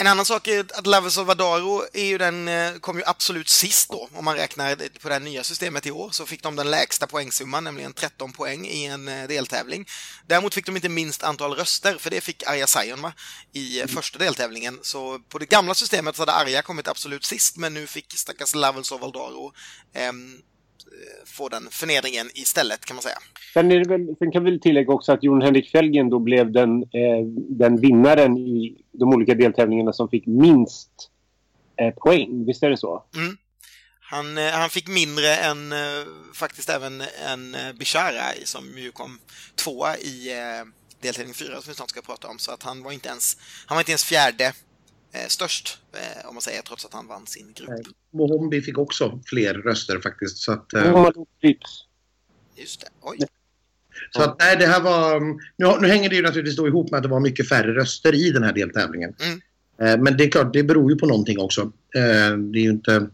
[0.00, 3.90] en annan sak är att Lave Salvadaro är ju den, eh, kom ju absolut sist
[3.90, 4.08] då.
[4.14, 7.06] Om man räknar på det här nya systemet i år så fick de den lägsta
[7.06, 9.86] poängsumman, nämligen 13 poäng i en eh, deltävling.
[10.26, 13.12] Däremot fick de inte minst antal röster, för det fick Arja Sion va?
[13.52, 13.88] i mm.
[13.88, 14.78] första deltävlingen.
[14.82, 18.54] Så på det gamla systemet så hade Arja kommit absolut sist, men nu fick stackars
[18.54, 19.52] Lave Salvadaro
[19.94, 20.12] eh,
[21.24, 23.18] få den förnedringen istället kan man säga.
[23.54, 27.24] Sen, väl, sen kan vi tillägga också att Jon Henrik Fjällgren då blev den, eh,
[27.34, 30.90] den vinnaren i de olika deltävlingarna som fick minst
[31.76, 32.44] eh, poäng.
[32.46, 33.04] Visst är det så?
[33.16, 33.36] Mm.
[34.00, 35.78] Han, eh, han fick mindre än eh,
[36.34, 39.18] faktiskt även en eh, Bishara som ju kom
[39.54, 40.64] tvåa i eh,
[41.00, 42.38] deltävling fyra som vi snart ska prata om.
[42.38, 43.36] Så att han var inte ens,
[43.66, 44.52] han var inte ens fjärde eh,
[45.28, 47.86] störst, eh, om man säger, trots att han vann sin grupp.
[48.10, 50.38] Mohombi fick också fler röster faktiskt.
[50.38, 51.10] Så att, eh...
[52.54, 53.18] Just det, oj.
[54.10, 55.20] Så att, nej, det här var...
[55.56, 58.14] Nu, nu hänger det ju naturligtvis då ihop med att det var mycket färre röster
[58.14, 59.14] i den här deltävlingen.
[59.20, 59.40] Mm.
[59.80, 61.60] Eh, men det är klart, det beror ju på någonting också.
[61.94, 63.10] Eh, det är ju inte...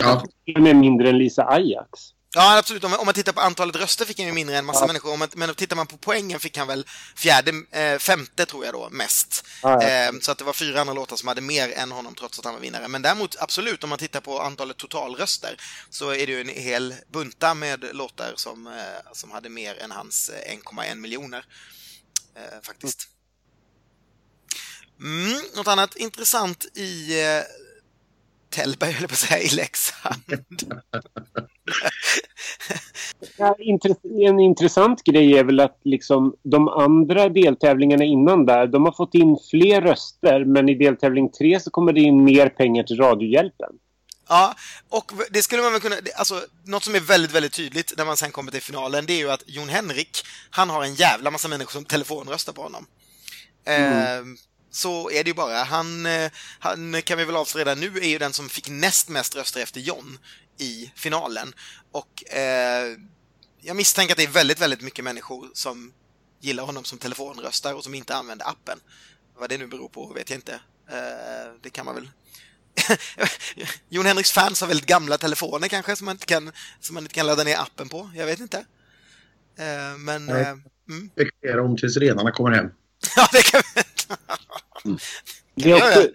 [0.00, 0.24] Ja.
[0.58, 2.00] Med mindre än Lisa Ajax.
[2.34, 2.84] Ja, absolut.
[2.84, 4.86] Om, man tittar på antalet röster fick han ju mindre än massa ja.
[4.86, 5.16] människor.
[5.16, 8.88] Man, men tittar man på poängen fick han väl fjärde, eh, femte tror jag då,
[8.90, 9.44] mest.
[9.62, 9.88] Ja, ja.
[9.88, 12.44] Eh, så att det var fyra andra låtar som hade mer än honom trots att
[12.44, 12.88] han var vinnare.
[12.88, 15.56] Men däremot, absolut, om man tittar på antalet totalröster
[15.90, 19.90] så är det ju en hel bunta med låtar som, eh, som hade mer än
[19.90, 21.44] hans 1,1 eh, miljoner.
[22.62, 23.08] Faktiskt.
[25.00, 27.14] Mm, något annat intressant i
[28.50, 30.22] Tällberg, höll på att säga, i Leksand.
[34.28, 39.14] en intressant grej är väl att liksom de andra deltävlingarna innan där, de har fått
[39.14, 43.70] in fler röster men i deltävling tre så kommer det in mer pengar till Radiohjälpen.
[44.28, 44.54] Ja,
[44.88, 45.96] och det skulle man väl kunna...
[46.16, 49.18] Alltså, något som är väldigt, väldigt tydligt när man sen kommer till finalen, det är
[49.18, 52.86] ju att Jon Henrik, han har en jävla massa människor som telefonröstar på honom.
[53.64, 53.92] Mm.
[53.92, 54.24] Eh,
[54.70, 55.62] så är det ju bara.
[55.62, 59.08] Han, eh, han kan vi väl avslöja redan nu, är ju den som fick näst
[59.08, 60.18] mest röster efter John
[60.58, 61.54] i finalen.
[61.92, 62.96] Och eh,
[63.60, 65.92] jag misstänker att det är väldigt, väldigt mycket människor som
[66.40, 68.78] gillar honom som telefonröstar och som inte använder appen.
[69.38, 70.60] Vad det nu beror på vet jag inte.
[70.90, 72.10] Eh, det kan man väl...
[73.88, 77.14] Jon Henriks fans har väldigt gamla telefoner kanske som man inte kan, som man inte
[77.14, 78.10] kan ladda ner appen på.
[78.14, 78.58] Jag vet inte.
[79.58, 80.28] Eh, men...
[80.28, 80.48] Eh,
[80.88, 81.10] mm.
[81.64, 82.66] om tills renarna kommer hem.
[83.16, 83.62] ja, det kan.
[84.84, 84.98] Mm.
[85.54, 86.08] Det är också,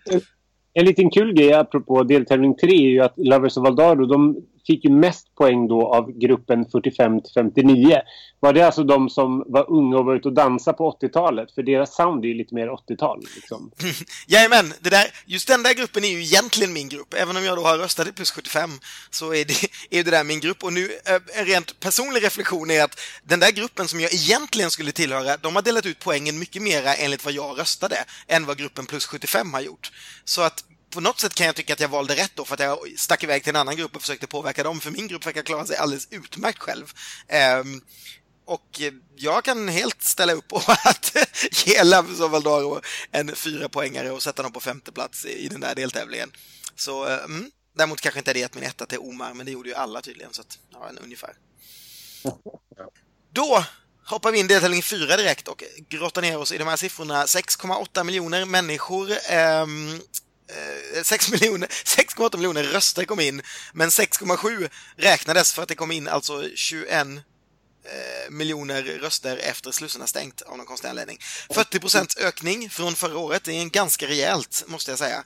[0.73, 4.83] en liten kul grej apropå deltävling 3 är ju att Lovers of Valdaro de fick
[4.83, 8.01] ju mest poäng då av gruppen 45 till 59.
[8.39, 11.51] Var det alltså de som var unga och var ute och dansade på 80-talet?
[11.51, 13.25] För deras sound är ju lite mer 80-tal.
[13.35, 13.71] Liksom.
[14.27, 17.13] Jajamän, det där, just den där gruppen är ju egentligen min grupp.
[17.13, 18.69] Även om jag då har röstat i plus 75
[19.09, 19.53] så är det,
[19.99, 20.63] är det där min grupp.
[20.63, 24.71] Och nu, eh, en rent personlig reflektion är att den där gruppen som jag egentligen
[24.71, 27.95] skulle tillhöra, de har delat ut poängen mycket mera enligt vad jag röstade
[28.27, 29.91] än vad gruppen plus 75 har gjort.
[30.25, 30.63] Så att
[30.95, 33.23] på något sätt kan jag tycka att jag valde rätt då för att jag stack
[33.23, 35.77] iväg till en annan grupp och försökte påverka dem, för min grupp verkar klara sig
[35.77, 36.93] alldeles utmärkt själv.
[37.61, 37.81] Um,
[38.45, 38.81] och
[39.15, 41.15] jag kan helt ställa upp på att
[41.65, 42.81] ge Lavso Valdaro
[43.11, 46.31] en fyra poängare och sätta dem på femte plats i, den där deltävlingen.
[46.75, 49.75] Så, mm, däremot kanske inte det gett min etta till Omar, men det gjorde ju
[49.75, 51.33] alla tydligen, så att, ja, en ungefär.
[53.33, 53.65] Då
[54.05, 57.25] hoppar vi in i deltävling 4 direkt och grottar ner oss i de här siffrorna.
[57.25, 59.65] 6,8 miljoner människor eh,
[60.47, 63.41] Eh, 6 miljoner, 6,8 miljoner röster kom in,
[63.73, 67.17] men 6,7 räknades för att det kom in alltså 21 eh,
[68.29, 71.17] miljoner röster efter Slussarna stängt av någon konstig anledning.
[71.53, 75.23] 40 procents ökning från förra året, det är en ganska rejält, måste jag säga.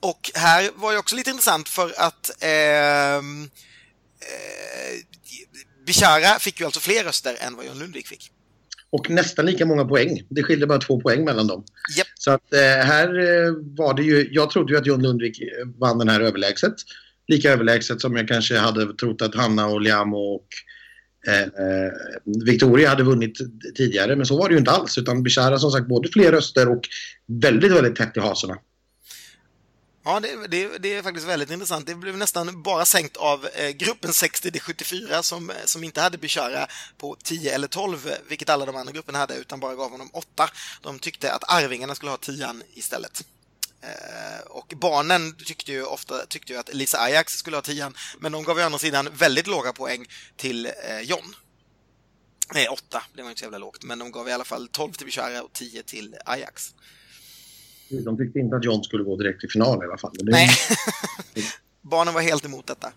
[0.00, 3.20] Och här var det också lite intressant för att eh, eh,
[5.86, 8.30] Bishara fick ju alltså fler röster än vad John Lundvik fick
[8.94, 10.22] och nästan lika många poäng.
[10.28, 11.64] Det skilde bara två poäng mellan dem.
[11.98, 12.06] Yep.
[12.14, 15.42] Så att eh, här eh, var det ju, jag trodde ju att John Lundvik
[15.78, 16.74] vann den här överlägset.
[17.28, 20.46] Lika överlägset som jag kanske hade trott att Hanna och Liam och
[21.28, 21.92] eh,
[22.44, 23.38] Victoria hade vunnit
[23.74, 24.16] tidigare.
[24.16, 24.98] Men så var det ju inte alls.
[24.98, 26.82] Utan Bishara som sagt både fler röster och
[27.26, 28.56] väldigt, väldigt tätt i hasorna.
[30.04, 31.86] Ja, det, det, det, är faktiskt väldigt intressant.
[31.86, 36.66] Det blev nästan bara sänkt av eh, gruppen 60-74 som, eh, som inte hade Bishara
[36.98, 40.10] på 10 eller 12, eh, vilket alla de andra grupperna hade, utan bara gav honom
[40.12, 40.50] 8.
[40.82, 43.24] De tyckte att Arvingarna skulle ha 10 istället.
[43.84, 48.32] Eh, och barnen tyckte ju ofta tyckte ju att Lisa Ajax skulle ha 10 men
[48.32, 51.18] de gav ju å andra sidan väldigt låga poäng till eh, John.
[51.18, 51.38] Eh,
[52.54, 54.92] Nej, 8, det var inte så jävla lågt, men de gav i alla fall 12
[54.92, 56.74] till Bishara och 10 till Ajax.
[58.00, 60.10] De tyckte inte att John skulle gå direkt till final i alla fall.
[60.14, 60.30] Det...
[60.30, 60.48] Nej.
[61.82, 62.92] Barnen var helt emot detta.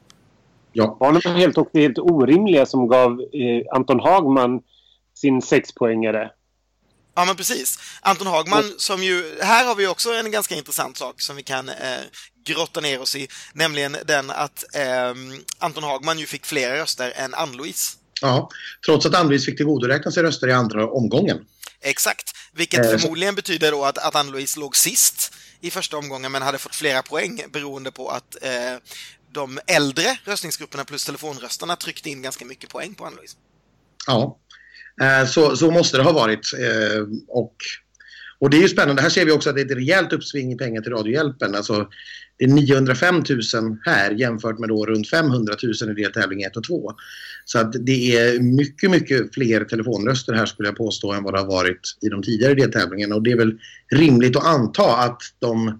[0.73, 0.97] Ja.
[0.99, 4.61] Barnen var helt, också helt orimliga som gav eh, Anton Hagman
[5.13, 6.31] sin sexpoängare.
[7.15, 7.79] Ja, men precis.
[8.01, 8.73] Anton Hagman mm.
[8.77, 9.37] som ju...
[9.41, 11.75] Här har vi också en ganska intressant sak som vi kan eh,
[12.45, 13.27] grotta ner oss i.
[13.53, 15.13] Nämligen den att eh,
[15.59, 17.97] Anton Hagman ju fick fler röster än Ann-Louise.
[18.21, 18.49] Ja,
[18.85, 21.45] trots att Ann-Louise fick tillgodoräkna sig röster i andra omgången.
[21.81, 26.41] Exakt, vilket eh, förmodligen betyder då att, att Ann-Louise låg sist i första omgången men
[26.41, 28.77] hade fått flera poäng beroende på att eh,
[29.31, 33.37] de äldre röstningsgrupperna plus telefonröstarna tryckte in ganska mycket poäng på Ann-Louise.
[34.07, 34.37] Ja,
[35.01, 36.53] eh, så, så måste det ha varit.
[36.53, 37.55] Eh, och,
[38.39, 39.01] och det är ju spännande.
[39.01, 41.55] Här ser vi också att det är ett rejält uppsving i pengar till Radiohjälpen.
[41.55, 41.87] Alltså,
[42.37, 43.23] det är 905
[43.53, 46.93] 000 här jämfört med då runt 500 000 i deltävling 1 och 2.
[47.45, 51.39] Så att det är mycket, mycket fler telefonröster här skulle jag påstå än vad det
[51.39, 53.15] har varit i de tidigare deltävlingarna.
[53.15, 53.59] Och det är väl
[53.95, 55.79] rimligt att anta att de,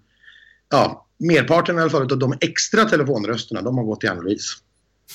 [0.69, 4.53] ja, merparten i alla fall av de extra telefonrösterna, de har gått till Ann-Louise.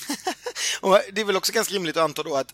[0.81, 2.53] och det är väl också ganska rimligt att anta då att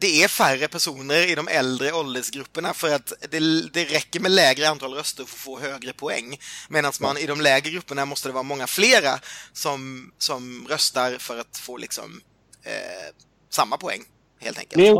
[0.00, 4.68] det är färre personer i de äldre åldersgrupperna för att det, det räcker med lägre
[4.68, 6.38] antal röster för att få högre poäng.
[6.68, 9.20] Medan man i de lägre grupperna måste det vara många flera
[9.52, 12.20] som, som röstar för att få liksom
[12.62, 13.14] eh,
[13.50, 14.04] samma poäng,
[14.38, 14.76] helt enkelt.
[14.76, 14.94] Men jag,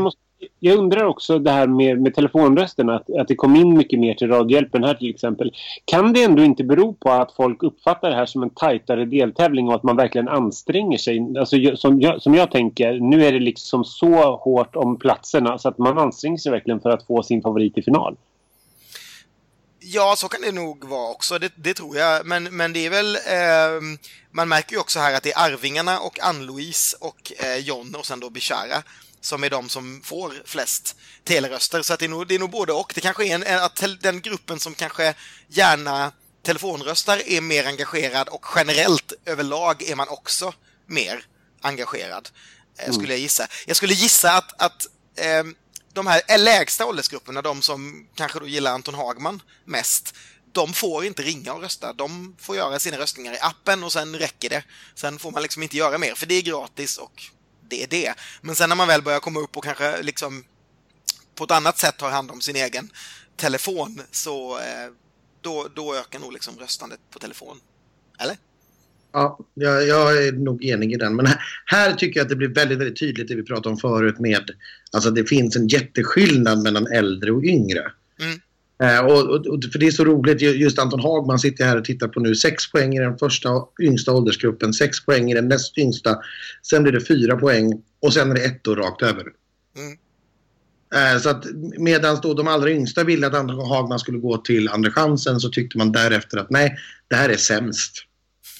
[0.00, 0.20] måste,
[0.60, 4.14] jag, undrar också det här med, med telefonrösten, att, att det kom in mycket mer
[4.14, 5.52] till Radiohjälpen här till exempel.
[5.84, 9.68] Kan det ändå inte bero på att folk uppfattar det här som en tajtare deltävling
[9.68, 11.38] och att man verkligen anstränger sig?
[11.38, 15.68] Alltså, som, jag, som jag tänker, nu är det liksom så hårt om platserna så
[15.68, 18.16] att man anstränger sig verkligen för att få sin favorit i final.
[19.82, 22.26] Ja, så kan det nog vara också, det, det tror jag.
[22.26, 23.16] Men, men det är väl...
[23.16, 23.98] Eh,
[24.30, 28.06] man märker ju också här att det är Arvingarna och Ann-Louise och eh, John och
[28.06, 28.82] sen då Bishara
[29.20, 31.82] som är de som får flest teleröster.
[31.82, 32.92] Så att det, är nog, det är nog både och.
[32.94, 35.14] Det kanske är en, att den gruppen som kanske
[35.48, 40.54] gärna telefonröstar är mer engagerad och generellt överlag är man också
[40.86, 41.24] mer
[41.60, 42.28] engagerad.
[42.78, 42.94] Eh, mm.
[42.94, 43.46] Skulle jag gissa.
[43.66, 45.44] Jag skulle gissa att, att eh,
[45.92, 50.14] de här lägsta åldersgrupperna, de som kanske då gillar Anton Hagman mest,
[50.52, 51.92] de får inte ringa och rösta.
[51.92, 54.62] De får göra sina röstningar i appen och sen räcker det.
[54.94, 57.22] Sen får man liksom inte göra mer, för det är gratis och
[57.70, 58.14] det är det.
[58.40, 60.44] Men sen när man väl börjar komma upp och kanske liksom
[61.34, 62.90] på ett annat sätt tar hand om sin egen
[63.36, 64.90] telefon, så eh,
[65.40, 67.56] då, då ökar nog liksom röstandet på telefon.
[68.18, 68.36] Eller?
[69.12, 71.16] Ja, jag, jag, är nog enig i den.
[71.16, 73.76] Men här, här, tycker jag att det blir väldigt, väldigt tydligt det vi pratade om
[73.76, 74.50] förut med
[74.92, 77.92] alltså det finns en jätteskillnad mellan äldre och yngre.
[78.20, 78.40] Mm.
[78.82, 81.84] Eh, och, och, och, för det är så roligt, just Anton Hagman sitter här och
[81.84, 82.34] tittar på nu.
[82.34, 83.48] Sex poäng i den första
[83.82, 86.18] yngsta åldersgruppen, sex poäng i den näst yngsta.
[86.62, 89.24] Sen blir det fyra poäng och sen är det ett år rakt över.
[89.76, 89.98] Mm.
[90.94, 91.44] Eh, så att
[91.78, 95.48] medan då de allra yngsta ville att Anton Hagman skulle gå till Andra chansen så
[95.48, 96.76] tyckte man därefter att nej,
[97.08, 97.92] det här är sämst.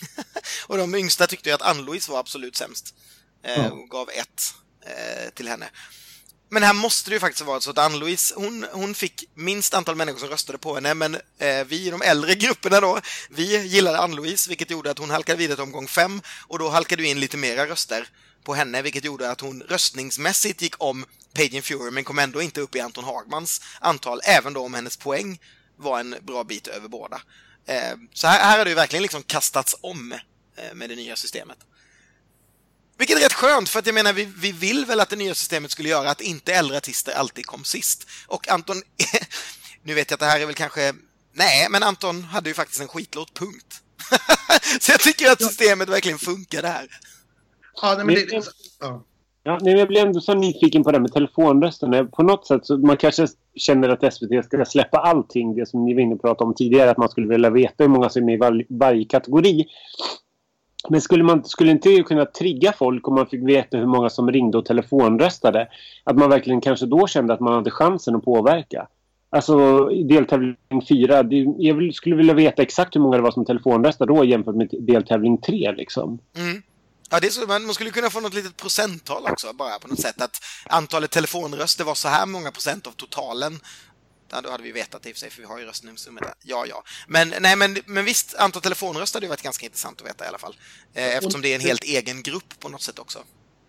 [0.66, 2.94] och de yngsta tyckte att Ann-Louise var absolut sämst.
[3.42, 4.54] Eh, och gav ett
[5.34, 5.66] till henne.
[6.52, 9.96] Men här måste det ju faktiskt vara så att Ann-Louise, hon, hon fick minst antal
[9.96, 13.98] människor som röstade på henne, men eh, vi i de äldre grupperna då, vi gillade
[13.98, 17.20] Ann-Louise, vilket gjorde att hon halkade vidare till omgång fem, och då halkade du in
[17.20, 18.08] lite mera röster
[18.44, 22.60] på henne, vilket gjorde att hon röstningsmässigt gick om Pagan Fury, men kom ändå inte
[22.60, 25.40] upp i Anton Hagmans antal, även då om hennes poäng
[25.76, 27.20] var en bra bit över båda.
[27.66, 30.12] Eh, så här, här har det ju verkligen liksom kastats om
[30.56, 31.58] eh, med det nya systemet.
[33.00, 35.34] Vilket är rätt skönt, för att jag menar, vi, vi vill väl att det nya
[35.34, 38.08] systemet skulle göra att inte äldre artister alltid kom sist.
[38.26, 38.76] Och Anton,
[39.82, 40.92] nu vet jag att det här är väl kanske...
[41.32, 43.82] Nej, men Anton hade ju faktiskt en skitlåt, punkt.
[44.80, 46.86] så jag tycker att systemet verkligen funkar där.
[47.82, 48.42] Ja, men det...
[48.80, 49.04] Ja.
[49.42, 52.04] Ja, jag blir ändå så nyfiken på det med telefonrösterna.
[52.04, 55.54] På något sätt så man kanske känner att SVT ska släppa allting.
[55.54, 56.90] Det som ni var inne och pratade om tidigare.
[56.90, 59.66] Att man skulle vilja veta hur många som är i var, varje kategori.
[60.88, 64.32] Men skulle man skulle inte kunna trigga folk om man fick veta hur många som
[64.32, 65.68] ringde och telefonröstade?
[66.04, 68.86] Att man verkligen kanske då kände att man hade chansen att påverka?
[69.30, 70.56] Alltså deltävling
[70.88, 71.24] 4,
[71.58, 75.38] jag skulle vilja veta exakt hur många det var som telefonröstade då jämfört med deltävling
[75.38, 76.18] 3 liksom.
[76.36, 76.62] Mm.
[77.10, 80.22] Ja, det så, man skulle kunna få något litet procenttal också, bara på något sätt.
[80.22, 83.60] Att antalet telefonröster var så här många procent av totalen.
[84.32, 86.22] Ja, då hade vi vetat det i och för sig, för vi har ju röstnumret
[86.22, 86.34] där.
[86.42, 86.84] Ja, ja.
[87.08, 90.28] Men, nej, men, men visst, antal telefonröster hade ju varit ganska intressant att veta i
[90.28, 90.56] alla fall.
[90.94, 93.18] Eh, eftersom det är en helt egen grupp på något sätt också.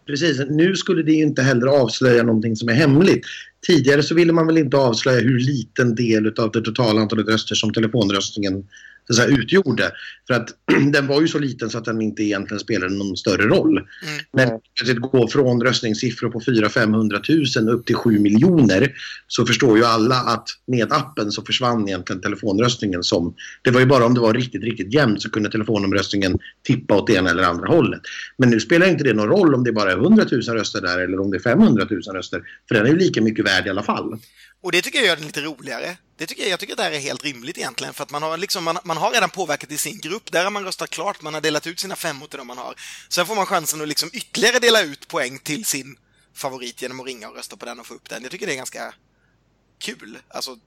[0.06, 0.42] Precis.
[0.50, 3.26] Nu skulle det inte heller avslöja någonting som är hemligt.
[3.68, 7.56] Tidigare så ville man väl inte avslöja hur liten del av det totala antalet röster
[7.56, 8.68] som telefonröstningen
[9.14, 9.92] så säga, utgjorde.
[10.28, 10.50] För att
[10.94, 13.78] den var ju så liten så att den inte egentligen spelade någon större roll.
[13.78, 13.88] Mm.
[14.34, 14.50] Men
[14.96, 18.94] att gå från röstningssiffror på 400-500 000 upp till 7 miljoner
[19.28, 23.36] så förstår ju alla att med appen så försvann egentligen telefonröstningen som...
[23.62, 27.10] Det var ju bara om det var riktigt, riktigt jämnt så kunde telefonomröstningen tippa åt
[27.10, 28.02] ena eller andra hållet.
[28.38, 31.00] Men nu spelar inte det någon roll om det bara är 100 000 röster där
[31.00, 32.42] eller om det är 500 000 röster.
[32.68, 34.20] För den är ju lika mycket värd i alla fall.
[34.62, 35.98] Och det tycker jag gör den lite roligare.
[36.18, 38.24] Det tycker jag, jag tycker att det här är helt rimligt egentligen, för att man
[38.24, 40.32] har, liksom, man, man har redan påverkat i sin grupp.
[40.32, 42.76] Där har man röstat klart, man har delat ut sina femmor till de man har.
[43.10, 45.98] Sen får man chansen att liksom ytterligare dela ut poäng till sin
[46.34, 48.24] favorit genom att ringa och rösta på den och få upp den.
[48.24, 48.94] Jag tycker det är ganska
[49.80, 50.18] kul.
[50.28, 50.58] Alltså,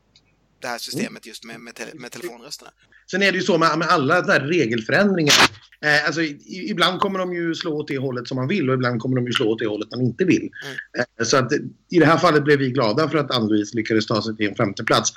[0.64, 2.70] det här systemet just med, med, te med telefonrösterna.
[3.10, 5.34] Sen är det ju så med, med alla där regelförändringar.
[5.80, 8.74] Eh, alltså, i, ibland kommer de ju slå åt det hållet som man vill och
[8.74, 10.50] ibland kommer de ju slå åt det hållet man inte vill.
[10.64, 10.76] Mm.
[10.98, 11.52] Eh, så att
[11.90, 14.54] i det här fallet blev vi glada för att Ann-Louise lyckades ta sig till en
[14.54, 15.12] femte plats.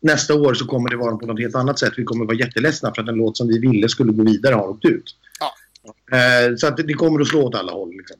[0.00, 1.92] Nästa år så kommer det vara på något helt annat sätt.
[1.96, 4.68] Vi kommer vara jätteledsna för att en låt som vi ville skulle gå vidare har
[4.68, 5.16] åkt ut.
[5.40, 6.16] Ja.
[6.16, 7.90] Eh, så att det kommer att slå åt alla håll.
[7.90, 8.16] Liksom.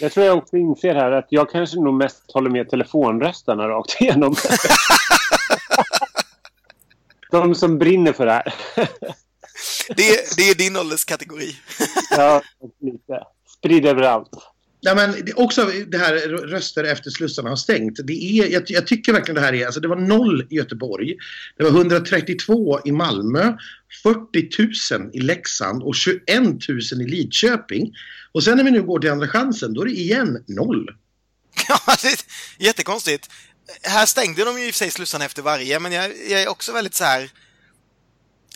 [0.00, 4.00] Jag tror jag också inser här att jag kanske nog mest håller med telefonröstarna rakt
[4.00, 4.34] igenom.
[7.32, 8.54] De som brinner för det här.
[9.96, 11.56] det, är, det är din ålderskategori.
[12.10, 12.42] ja,
[12.80, 13.24] lite.
[13.58, 14.30] Sprid överallt.
[14.84, 17.98] Ja, men det, också det här röster efter slussarna har stängt.
[18.04, 21.16] Det är, jag, jag, tycker verkligen det här är, alltså det var noll i Göteborg.
[21.56, 23.56] Det var 132 i Malmö,
[24.02, 26.22] 40 000 i Leksand och 21
[26.68, 27.94] 000 i Lidköping.
[28.32, 30.90] Och sen när vi nu går till Andra chansen, då är det igen noll.
[31.68, 32.18] Ja, det är
[32.58, 33.30] jättekonstigt
[33.82, 36.48] här stängde de ju i och för sig slussarna efter varje, men jag, jag är
[36.48, 37.30] också väldigt så här...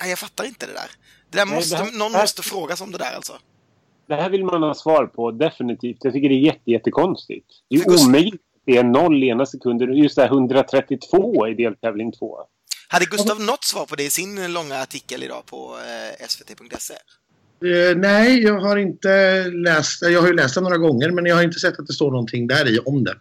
[0.01, 0.91] Nej, jag fattar inte det där.
[1.31, 3.33] Det där måste, det här, någon här, måste frågas om det där alltså.
[4.09, 5.99] Det här vill man ha svar på, definitivt.
[6.01, 7.47] Jag tycker det är jätte, jättekonstigt.
[7.71, 8.43] Det är omöjligt.
[8.67, 9.89] Det är noll ena sekunder.
[9.89, 12.39] Just det här 132 i deltävling 2.
[12.89, 15.77] Hade Gustav något svar på det i sin långa artikel idag på
[16.21, 16.95] eh, svt.se?
[17.65, 20.03] Uh, eh, nej, jag har inte läst.
[20.03, 22.11] Jag har ju läst den några gånger, men jag har inte sett att det står
[22.11, 23.15] någonting där i om det.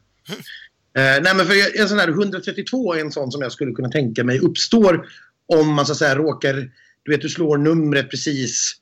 [0.98, 3.90] Eh, nej, men för en sån här 132 är en sån som jag skulle kunna
[3.90, 5.08] tänka mig uppstår
[5.48, 6.72] om man så att säga råkar,
[7.04, 8.74] du vet du slår numret precis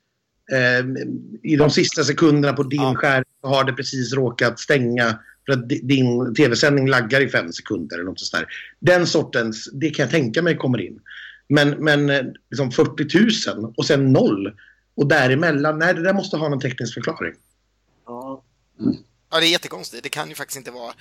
[0.51, 0.85] eh,
[1.43, 2.95] i de sista sekunderna på din ja.
[2.95, 8.05] skärm har det precis råkat stänga för att din tv-sändning laggar i fem sekunder eller
[8.05, 8.53] något sånt där.
[8.79, 10.99] Den sortens, det kan jag tänka mig kommer in.
[11.47, 14.53] Men, men eh, liksom 40 000 och sen noll
[14.95, 17.33] och däremellan, nej det där måste ha någon teknisk förklaring.
[18.05, 18.43] Ja.
[18.79, 18.95] Mm.
[19.31, 20.03] Ja, det är jättekonstigt.
[20.03, 20.93] Det kan ju faktiskt inte vara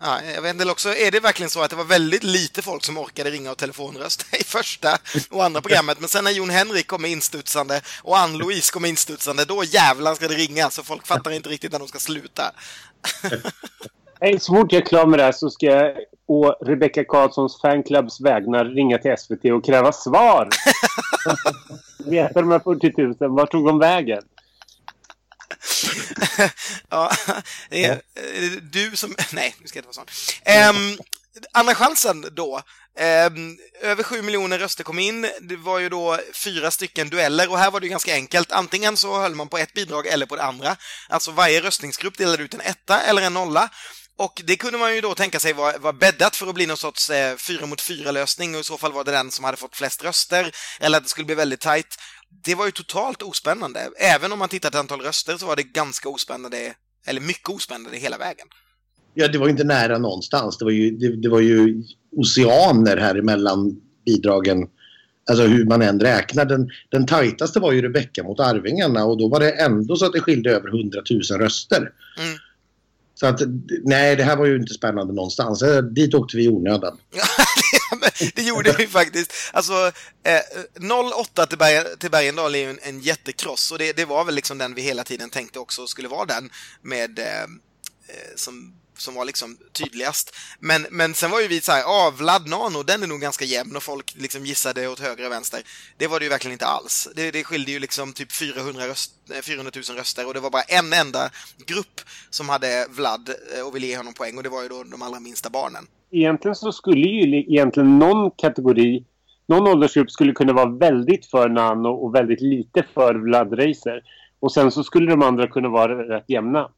[0.00, 2.84] Ja, jag vet inte, också är det verkligen så att det var väldigt lite folk
[2.84, 4.98] som orkade ringa och telefonrösta i första
[5.30, 9.64] och andra programmet, men sen när Jon Henrik kommer instudsande och Ann-Louise kommer instudsande, då
[9.64, 12.42] jävlar ska det ringa, så folk fattar inte riktigt när de ska sluta.
[14.20, 17.60] Nej, så fort jag är klar med det här så ska jag å Rebecca Karlssons
[17.60, 20.48] fanclubs vägnar ringa till SVT och kräva svar.
[22.10, 24.22] Veta de här 40 000, vart tog de vägen?
[26.90, 27.12] ja,
[27.70, 28.00] det är
[28.60, 29.16] du som...
[29.32, 30.76] Nej, nu ska jag inte vara sån.
[30.76, 30.98] Um,
[31.52, 32.62] andra chansen då.
[33.00, 35.30] Um, över 7 miljoner röster kom in.
[35.40, 38.52] Det var ju då fyra stycken dueller och här var det ganska enkelt.
[38.52, 40.76] Antingen så höll man på ett bidrag eller på det andra.
[41.08, 43.70] Alltså varje röstningsgrupp delade ut en etta eller en nolla.
[44.18, 46.76] Och det kunde man ju då tänka sig var, var bäddat för att bli någon
[46.76, 49.56] sorts eh, fyra mot fyra lösning och i så fall var det den som hade
[49.56, 51.98] fått flest röster eller att det skulle bli väldigt tight
[52.44, 53.90] det var ju totalt ospännande.
[53.96, 56.74] Även om man tittar till antal röster så var det ganska ospännande,
[57.06, 58.46] eller mycket ospännande hela vägen.
[59.14, 60.58] Ja, det var ju inte nära någonstans.
[60.58, 61.82] Det var ju, det, det var ju
[62.16, 64.68] oceaner här emellan bidragen.
[65.30, 66.44] Alltså hur man än räknar.
[66.44, 70.12] Den, den tajtaste var ju Rebecka mot Arvingarna och då var det ändå så att
[70.12, 71.92] det skilde över 100 000 röster.
[72.18, 72.38] Mm.
[73.20, 73.40] Så att
[73.84, 75.62] nej, det här var ju inte spännande någonstans.
[75.62, 76.98] Eh, dit åkte vi i onödan.
[78.34, 79.32] det gjorde vi faktiskt.
[79.52, 79.72] Alltså,
[80.22, 80.90] eh,
[81.20, 84.34] 08 till, Berg, till Bergendal är ju en, en jättekross och det, det, var väl
[84.34, 86.50] liksom den vi hela tiden tänkte också skulle vara den
[86.82, 90.36] med eh, eh som som var liksom tydligast.
[90.60, 93.44] Men, men sen var ju vi så här, ja, Vlad Nano, den är nog ganska
[93.44, 95.60] jämn och folk liksom gissade åt höger och vänster.
[95.96, 97.08] Det var det ju verkligen inte alls.
[97.16, 100.50] Det, det skilde ju liksom typ 400, röst, eh, 400 000 röster och det var
[100.50, 101.30] bara en enda
[101.66, 104.82] grupp som hade Vlad eh, och ville ge honom poäng och det var ju då
[104.82, 105.86] de allra minsta barnen.
[106.10, 109.04] Egentligen så skulle ju egentligen någon kategori
[109.48, 114.02] någon åldersgrupp skulle kunna vara väldigt för Nano och väldigt lite för Vlad Racer.
[114.40, 116.70] Och sen så skulle de andra kunna vara rätt jämna.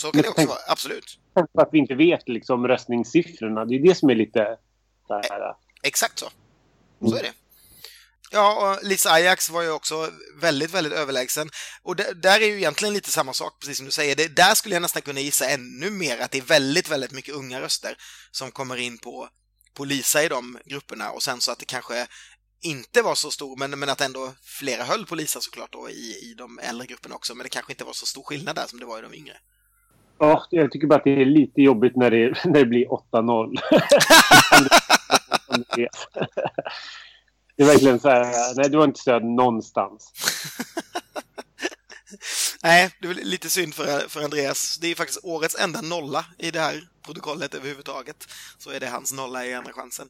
[0.00, 1.18] Så kan det också vara, absolut.
[1.58, 3.64] Att vi inte vet liksom röstningssiffrorna.
[3.64, 4.58] Det är det som är lite...
[5.08, 5.54] Här.
[5.82, 6.30] Exakt så.
[7.08, 7.32] Så är det.
[8.32, 11.50] Ja, och Lisa Ajax var ju också väldigt, väldigt överlägsen.
[11.82, 14.16] Och det, där är ju egentligen lite samma sak, precis som du säger.
[14.16, 17.34] Det, där skulle jag nästan kunna gissa ännu mer att det är väldigt, väldigt mycket
[17.34, 17.96] unga röster
[18.30, 19.28] som kommer in på,
[19.74, 22.06] på Lisa i de grupperna och sen så att det kanske
[22.60, 26.30] inte var så stor, men, men att ändå flera höll på Lisa såklart då i,
[26.30, 28.80] i de äldre grupperna också, men det kanske inte var så stor skillnad där som
[28.80, 29.36] det var i de yngre.
[30.22, 33.56] Ja, jag tycker bara att det är lite jobbigt när det, när det blir 8-0.
[37.56, 40.12] det är verkligen så här, nej du har inte stöd någonstans.
[42.62, 44.78] nej, det är lite synd för, för Andreas.
[44.78, 48.26] Det är faktiskt årets enda nolla i det här protokollet överhuvudtaget.
[48.58, 50.08] Så är det hans nolla i andra chansen.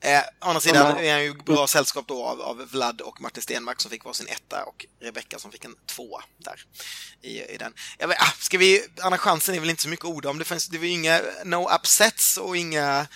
[0.00, 3.42] Eh, å andra sidan är han ju bra sällskap då av, av Vlad och Martin
[3.42, 6.64] Stenmark som fick varsin etta och Rebecka som fick en tvåa där
[7.22, 7.74] i, i den.
[7.98, 10.38] Jag vet, ah, ska vi, andra chansen är väl inte så mycket ord om.
[10.38, 13.06] Det, fanns, det var inga no upsets och inga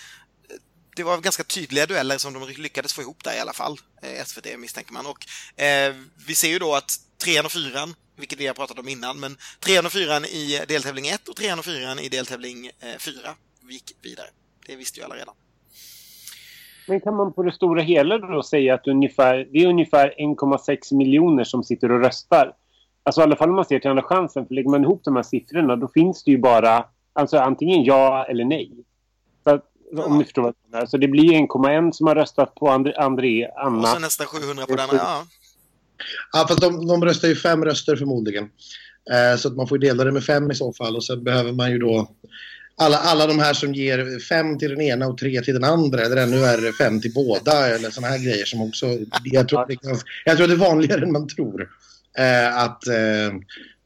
[0.97, 4.25] det var ganska tydliga dueller som de lyckades få ihop där i alla fall, eh,
[4.25, 5.07] SVT misstänker man.
[5.07, 5.27] Och
[5.63, 5.95] eh,
[6.27, 9.37] vi ser ju då att trean och fyran, vilket vi har pratat om innan, men
[9.61, 13.35] trean och fyran i deltävling 1 och trean och fyran i deltävling 4 eh,
[13.71, 14.29] gick vidare.
[14.67, 15.35] Det visste ju alla redan.
[16.89, 20.95] Men kan man på det stora hela då säga att ungefär, det är ungefär 1,6
[20.95, 22.53] miljoner som sitter och röstar?
[23.05, 25.17] Alltså i alla fall om man ser till andra chansen, för lägger man ihop de
[25.17, 28.73] här siffrorna då finns det ju bara alltså antingen ja eller nej.
[29.45, 30.05] Så att, ja.
[30.05, 30.87] Om ni förstår vad jag menar.
[30.87, 33.79] Så det blir 1,1 som har röstat på André, André Anna.
[33.79, 35.27] Och så nästan 700 på den andra, ja.
[36.33, 38.45] Ja, fast de, de röstar ju fem röster förmodligen.
[39.11, 41.53] Eh, så att man får dela det med fem i så fall och sen behöver
[41.53, 42.09] man ju då
[42.77, 46.01] alla, alla de här som ger fem till den ena och tre till den andra
[46.03, 48.99] eller ännu värre fem till båda eller sådana här grejer som också...
[49.25, 49.77] Jag tror, det,
[50.25, 51.69] jag tror det är vanligare än man tror.
[52.19, 53.33] Eh, att, eh,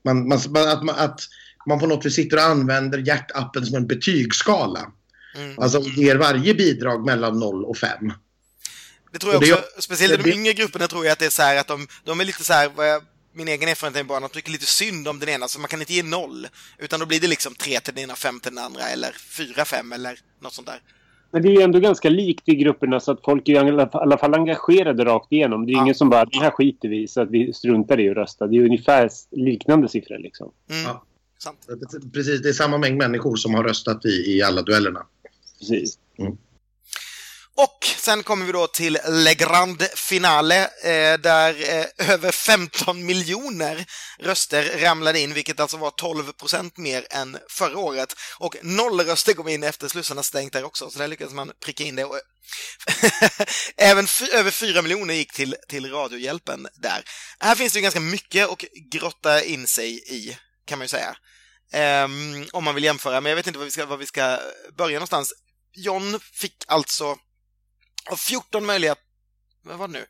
[0.04, 1.20] man, man, att, man, att
[1.66, 4.92] man på något vis sitter och använder hjärtappen som en betygsskala.
[5.36, 5.58] Mm.
[5.58, 8.12] Alltså ger varje bidrag mellan 0 och 5.
[9.12, 11.30] Det tror jag också, det, speciellt i de yngre grupperna tror jag att det är
[11.30, 13.02] så här att de, de är lite så här, vad jag
[13.36, 15.68] min egen erfarenhet är bara att de tycker lite synd om den ena, så man
[15.68, 16.46] kan inte ge noll.
[16.78, 19.64] Utan då blir det liksom tre till den ena, fem till den andra, eller fyra,
[19.64, 20.80] fem eller något sånt där.
[21.30, 24.18] Men det är ju ändå ganska likt i grupperna så att folk är i alla
[24.18, 25.66] fall engagerade rakt igenom.
[25.66, 25.82] Det är ja.
[25.82, 28.46] ingen som bara, den här skiter vi så att vi struntar i att rösta.
[28.46, 30.52] Det är ungefär liknande siffror liksom.
[30.70, 30.82] Mm.
[30.82, 31.04] Ja.
[31.38, 31.68] Sant.
[32.12, 35.06] Precis, det är samma mängd människor som har röstat i, i alla duellerna.
[35.58, 35.98] Precis.
[36.18, 36.36] Mm.
[37.56, 43.86] Och sen kommer vi då till Le Grande Finale eh, där eh, över 15 miljoner
[44.18, 48.14] röster ramlade in, vilket alltså var 12 procent mer än förra året.
[48.38, 51.84] Och noll röster kom in efter slussarna stängt där också, så där lyckades man pricka
[51.84, 52.04] in det.
[52.04, 52.20] Och
[53.76, 57.04] Även över 4 miljoner gick till, till Radiohjälpen där.
[57.40, 58.58] Här finns det ju ganska mycket att
[58.92, 61.16] grotta in sig i, kan man ju säga.
[62.04, 64.38] Um, om man vill jämföra, men jag vet inte var vi ska, var vi ska
[64.76, 65.32] börja någonstans.
[65.72, 67.16] John fick alltså
[68.10, 68.96] av 14 möjliga...
[69.62, 70.06] Vad var det nu?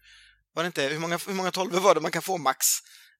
[0.54, 0.82] Var det inte...
[0.82, 2.66] Hur många, hur många 12 var det man kan få max?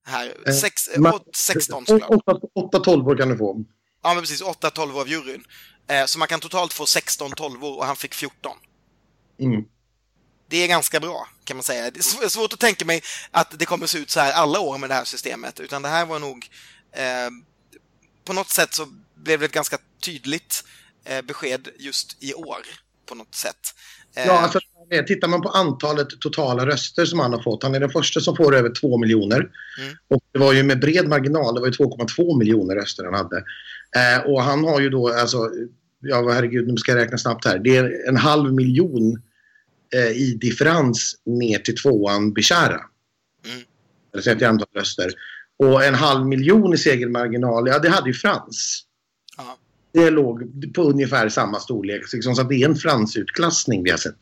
[0.05, 0.37] Här.
[0.47, 2.41] Eh, Sex, eh, man, 16 såklart.
[2.55, 3.63] 8 12 kan du få.
[4.03, 4.41] Ja, men precis.
[4.41, 5.43] 8 12 av juryn.
[5.87, 8.57] Eh, så man kan totalt få 16 12 och han fick 14.
[9.39, 9.63] Mm.
[10.49, 11.91] Det är ganska bra, kan man säga.
[11.91, 13.01] Det är svårt att tänka mig
[13.31, 15.89] att det kommer se ut så här alla år med det här systemet, utan det
[15.89, 16.49] här var nog...
[16.91, 17.29] Eh,
[18.23, 20.63] på något sätt så blev det ett ganska tydligt
[21.05, 22.65] eh, besked just i år,
[23.05, 23.75] på något sätt.
[24.25, 24.59] Ja, eh, alltså,
[25.07, 27.63] tittar man på antalet totala röster som han har fått.
[27.63, 29.37] Han är den första som får över 2 miljoner.
[29.37, 29.95] Mm.
[30.07, 31.55] Och det var ju med bred marginal.
[31.55, 33.37] Det var ju 2,2 miljoner röster han hade.
[33.95, 35.49] Eh, och han har ju då, alltså,
[35.99, 37.59] ja herregud, nu ska jag räkna snabbt här.
[37.59, 39.21] Det är en halv miljon
[39.93, 42.81] eh, i differens ner till tvåan Bishara.
[43.45, 43.63] Mm.
[44.13, 45.11] Eller sett till antal röster.
[45.59, 48.83] Och en halv miljon i segermarginal, ja det hade ju Frans.
[49.37, 49.57] Ja
[49.97, 52.13] det låg på ungefär samma storlek.
[52.13, 54.17] Liksom, så det är en fransutklassning vi har sett.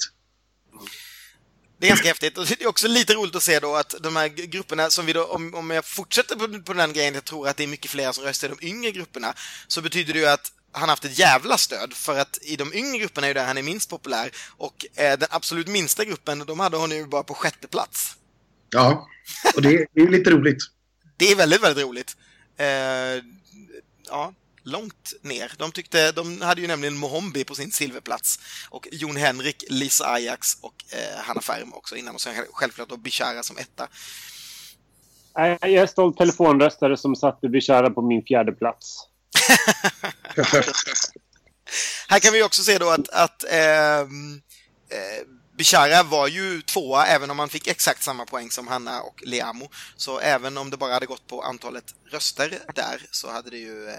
[1.77, 2.37] Det är ganska häftigt.
[2.37, 5.13] Och det är också lite roligt att se då att de här grupperna som vi
[5.13, 7.91] då, om, om jag fortsätter på, på den grejen, jag tror att det är mycket
[7.91, 9.33] fler som röstar i de yngre grupperna,
[9.67, 12.97] så betyder det ju att han haft ett jävla stöd för att i de yngre
[12.97, 16.59] grupperna är ju där han är minst populär och eh, den absolut minsta gruppen, de
[16.59, 18.15] hade hon ju bara på sjätte plats.
[18.69, 19.07] Ja,
[19.55, 20.57] och det är, det är lite roligt.
[21.17, 22.17] det är väldigt, väldigt roligt.
[22.57, 23.23] Eh,
[24.09, 24.33] ja,
[24.65, 25.51] långt ner.
[25.57, 28.39] De tyckte, de hade ju nämligen Mohombi på sin silverplats
[28.69, 32.97] och Jon Henrik, Lisa Ajax och eh, Hanna Färm också innan och sen självklart då
[32.97, 33.87] Bishara som etta.
[35.33, 39.07] Jag är stolt telefonröstare som satte Bishara på min fjärde plats.
[42.07, 44.41] Här kan vi också se då att, att ehm,
[44.89, 49.23] eh, Bishara var ju tvåa även om han fick exakt samma poäng som Hanna och
[49.25, 49.69] Leamo.
[49.97, 53.89] Så även om det bara hade gått på antalet röster där så hade det ju
[53.89, 53.95] eh,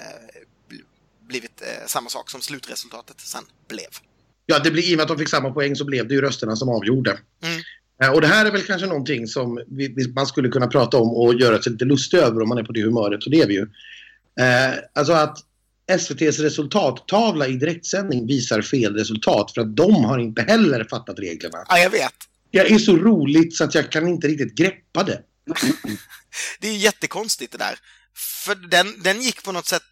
[1.29, 3.89] blivit eh, samma sak som slutresultatet sen blev.
[4.47, 6.21] Ja, det blir, i och med att de fick samma poäng så blev det ju
[6.21, 7.19] rösterna som avgjorde.
[7.43, 7.61] Mm.
[8.03, 11.11] Eh, och det här är väl kanske någonting som vi, man skulle kunna prata om
[11.11, 13.47] och göra sig lite lustig över om man är på det humöret, och det är
[13.47, 13.69] vi ju.
[14.41, 15.39] Eh, alltså att
[15.87, 21.65] SVTs resultattavla i direktsändning visar fel resultat för att de har inte heller fattat reglerna.
[21.69, 22.15] Ja, jag vet.
[22.51, 25.23] Det är så roligt så att jag kan inte riktigt greppa det.
[26.61, 27.79] det är jättekonstigt det där.
[28.45, 29.83] För den, den gick på något sätt,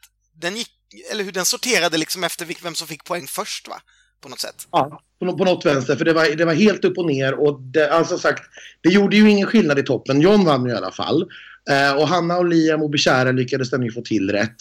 [0.40, 0.70] den gick,
[1.10, 3.80] eller hur den sorterade liksom efter vem som fick poäng först va?
[4.20, 4.68] På något sätt.
[4.70, 5.96] Ja, på, på något vänster.
[5.96, 8.42] För det var, det var helt upp och ner och det, alltså sagt,
[8.82, 10.20] det gjorde ju ingen skillnad i toppen.
[10.20, 11.26] John vann ju i alla fall.
[11.70, 14.56] Eh, och Hanna och Liam och Bishara lyckades den ju få till rätt.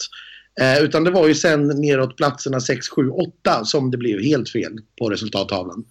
[0.60, 4.50] Eh, utan det var ju sen neråt platserna 6, 7, 8 som det blev helt
[4.50, 5.84] fel på resultattavlan.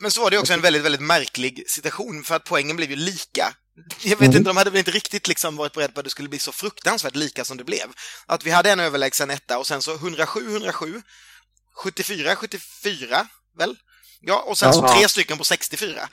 [0.00, 2.96] Men så var det också en väldigt, väldigt märklig situation för att poängen blev ju
[2.96, 3.44] lika.
[4.02, 4.36] Jag vet mm.
[4.36, 6.52] inte, de hade väl inte riktigt liksom varit beredda på att det skulle bli så
[6.52, 7.86] fruktansvärt lika som det blev.
[8.26, 11.02] Att vi hade en överlägsen etta och sen så 107, 107,
[11.74, 13.76] 74, 74, väl?
[14.20, 16.08] Ja, och sen så tre stycken på 64.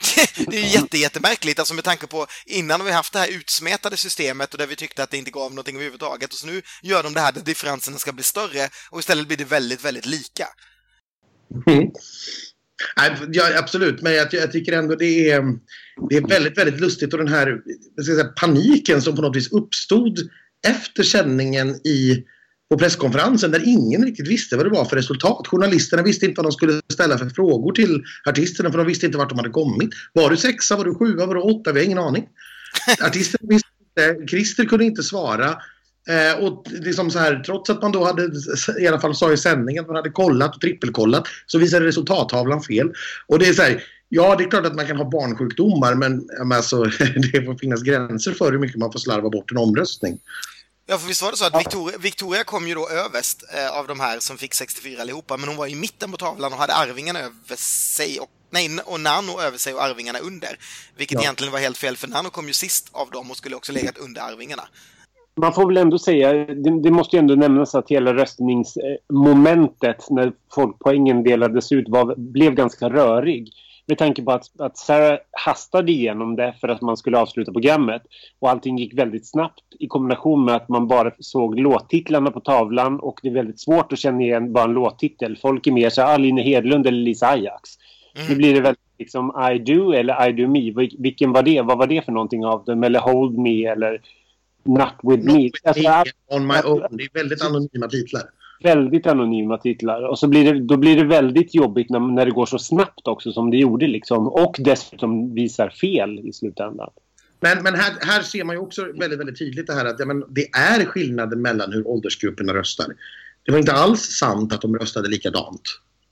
[0.36, 3.96] det är ju jätte, jättemärkligt, alltså med tanke på innan vi haft det här utsmetade
[3.96, 7.02] systemet och där vi tyckte att det inte gav någonting överhuvudtaget och så nu gör
[7.02, 10.48] de det här där differenserna ska bli större och istället blir det väldigt, väldigt lika.
[11.66, 11.90] Mm.
[13.32, 15.42] Ja, absolut, men jag, jag, tycker ändå det är,
[16.10, 17.60] det är väldigt, väldigt lustigt och den här
[18.04, 20.18] säga, paniken som på något vis uppstod
[20.66, 22.24] efter sändningen i
[22.70, 25.46] på presskonferensen där ingen riktigt visste vad det var för resultat.
[25.46, 29.18] Journalisterna visste inte vad de skulle ställa för frågor till artisterna för de visste inte
[29.18, 29.90] vart de hade kommit.
[30.12, 31.72] Var du sexa, var du sjua, var du åtta?
[31.72, 32.26] Vi har ingen aning.
[33.00, 34.26] Artisterna visste inte.
[34.26, 35.56] Christer kunde inte svara.
[36.10, 38.30] Eh, och liksom så här, trots att man då hade,
[38.80, 42.62] i alla fall sa i sändningen, att man hade kollat och trippelkollat så visade resultattavlan
[42.62, 42.92] fel.
[43.26, 46.28] Och det är så här, ja det är klart att man kan ha barnsjukdomar men
[46.52, 46.84] alltså,
[47.32, 50.18] det får finnas gränser för hur mycket man får slarva bort en omröstning.
[50.86, 53.86] Ja, för visst var det så att Victoria, Victoria kom ju då överst eh, av
[53.86, 56.74] de här som fick 64 allihopa, men hon var i mitten på tavlan och hade
[56.74, 60.58] Arvingarna över sig och Nej, och Nano över sig och Arvingarna under.
[60.96, 61.22] Vilket ja.
[61.22, 63.98] egentligen var helt fel, för Nano kom ju sist av dem och skulle också legat
[63.98, 64.68] under Arvingarna.
[65.36, 70.32] Man får väl ändå säga, det, det måste ju ändå nämnas att hela röstningsmomentet när
[70.54, 73.52] folkpoängen delades ut var, blev ganska rörig.
[73.86, 78.02] Med tanke på att, att Sarah hastade igenom det för att man skulle avsluta programmet.
[78.38, 83.00] Och allting gick väldigt snabbt i kombination med att man bara såg låttitlarna på tavlan
[83.00, 85.36] och det är väldigt svårt att känna igen bara en låttitel.
[85.36, 87.70] Folk är mer så här, Aline Hedlund eller Lisa Ajax.
[88.14, 88.28] Mm.
[88.28, 90.88] Nu blir det väldigt liksom I do eller I do me.
[90.98, 91.62] Vilken var det?
[91.62, 92.84] Vad var det för någonting av dem?
[92.84, 94.00] Eller Hold me eller
[94.64, 95.42] Not with Not me.
[95.42, 96.96] With alltså, me on my own.
[96.96, 98.22] Det är väldigt anonyma titlar
[98.62, 100.02] väldigt anonyma titlar.
[100.02, 103.08] Och så blir det, då blir det väldigt jobbigt när, när det går så snabbt
[103.08, 103.86] också som det gjorde.
[103.86, 104.28] Liksom.
[104.28, 106.90] Och dessutom visar fel i slutändan.
[107.40, 110.06] Men, men här, här ser man ju också väldigt, väldigt tydligt det här att ja,
[110.06, 112.86] men det är skillnaden mellan hur åldersgrupperna röstar.
[113.44, 115.62] Det var inte alls sant att de röstade likadant.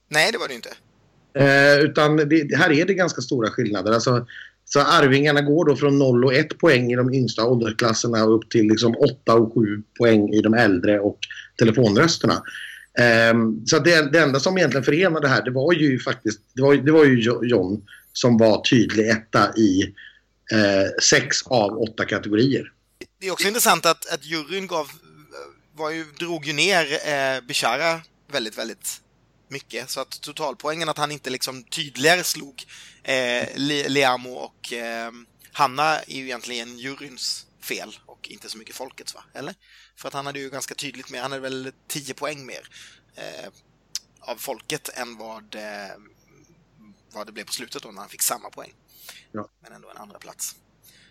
[0.08, 0.70] Nej, det var det inte.
[1.34, 3.92] Eh, utan det, här är det ganska stora skillnader.
[3.92, 4.26] Alltså,
[4.68, 8.68] så Arvingarna går då från 0 och 1 poäng i de yngsta åldersklasserna upp till
[8.68, 11.18] liksom 8 och 7 poäng i de äldre och
[11.58, 12.42] telefonrösterna.
[13.32, 16.62] Um, så det, det enda som egentligen förenade det här det var ju faktiskt det
[16.62, 19.82] var, det var ju John som var tydlig etta i
[20.52, 22.72] eh, sex av åtta kategorier.
[23.20, 24.86] Det är också intressant att, att juryn gav,
[25.76, 28.00] var ju, drog ju ner eh, Bishara
[28.32, 29.00] väldigt, väldigt
[29.50, 29.90] mycket.
[29.90, 32.64] Så att totalpoängen att han inte liksom tydligare slog
[33.02, 33.48] eh,
[33.88, 35.12] Leamo och eh,
[35.52, 39.24] Hanna är ju egentligen juryns fel och inte så mycket folkets va?
[39.34, 39.54] Eller?
[39.96, 42.68] För att han hade ju ganska tydligt mer, han hade väl 10 poäng mer
[43.14, 43.48] eh,
[44.20, 45.96] av folket än vad, eh,
[47.12, 48.74] vad det blev på slutet då när han fick samma poäng.
[49.32, 49.48] Ja.
[49.60, 50.56] Men ändå en andra plats.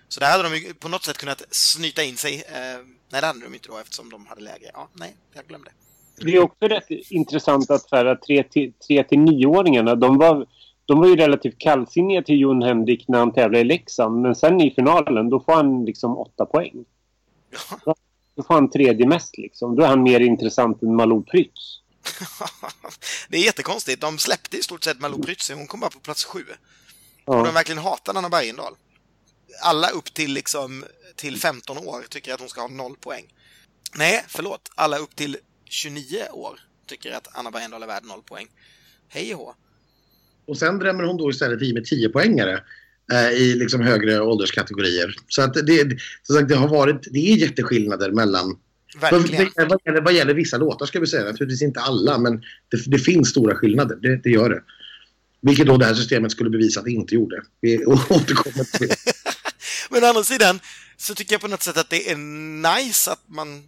[0.08, 2.42] Så där hade de ju på något sätt kunnat snyta in sig.
[2.42, 2.80] Eh,
[3.10, 4.72] nej, det hade de inte då eftersom de hade lägre.
[4.74, 5.72] Ja, nej, jag glömde.
[6.22, 10.46] Det är också rätt intressant att 3-9-åringarna, de var,
[10.86, 14.22] de var ju relativt kallsinniga till Jon Henrik när han tävlade i Leksand.
[14.22, 16.86] Men sen i finalen, då får han liksom åtta poäng.
[17.86, 17.96] Ja.
[18.36, 19.76] Då får han tredje mest liksom.
[19.76, 21.82] Då är han mer intressant än Malou Prytz.
[23.30, 24.02] det är jättekonstigt.
[24.02, 25.52] De släppte i stort sett Malou Prytz.
[25.52, 26.44] Hon kom bara på plats sju.
[27.26, 27.38] Ja.
[27.38, 28.74] Och de verkligen hatar Anna Bergendahl.
[29.64, 33.26] Alla upp till liksom till 15 år tycker att hon ska ha noll poäng.
[33.96, 34.72] Nej, förlåt.
[34.76, 35.38] Alla upp till
[35.70, 38.48] 29 år tycker att Anna Bergendahl är värd noll poäng.
[39.08, 39.56] Hej och.
[40.46, 42.64] Och sen drämmer hon då istället i med 10 poängare
[43.14, 45.16] eh, i liksom högre ålderskategorier.
[45.28, 48.58] Så att det, som sagt, det har varit, det är jätteskillnader mellan
[49.00, 49.50] Verkligen.
[49.56, 52.86] Vad, vad, gäller, vad gäller vissa låtar ska vi säga, naturligtvis inte alla, men det,
[52.86, 53.96] det finns stora skillnader.
[53.96, 54.62] Det, det, gör det.
[55.42, 57.42] Vilket då det här systemet skulle bevisa att det inte gjorde.
[57.62, 58.96] Vi återkommer till det.
[59.90, 60.60] men å andra sidan
[60.98, 62.18] så tycker jag på något sätt att det är
[62.78, 63.64] nice att man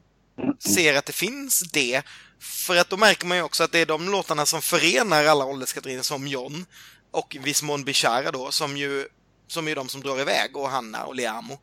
[0.59, 2.01] ser att det finns det.
[2.39, 5.45] För att då märker man ju också att det är de låtarna som förenar alla
[5.45, 6.65] ålderskategorier som John
[7.11, 9.07] och i viss mån Bishara då, som ju
[9.47, 11.53] som är de som drar iväg och Hanna och Liamo.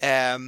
[0.00, 0.38] Eh,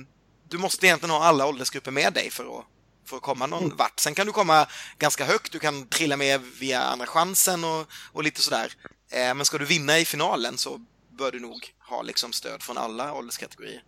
[0.49, 2.64] du måste egentligen ha alla åldersgrupper med dig för att,
[3.07, 3.76] för att komma någon mm.
[3.76, 4.01] vart.
[4.01, 4.66] Sen kan du komma
[4.99, 8.72] ganska högt, du kan trilla med via Andra chansen och, och lite sådär.
[9.11, 10.80] Eh, men ska du vinna i finalen så
[11.18, 13.83] bör du nog ha liksom stöd från alla ålderskategorier.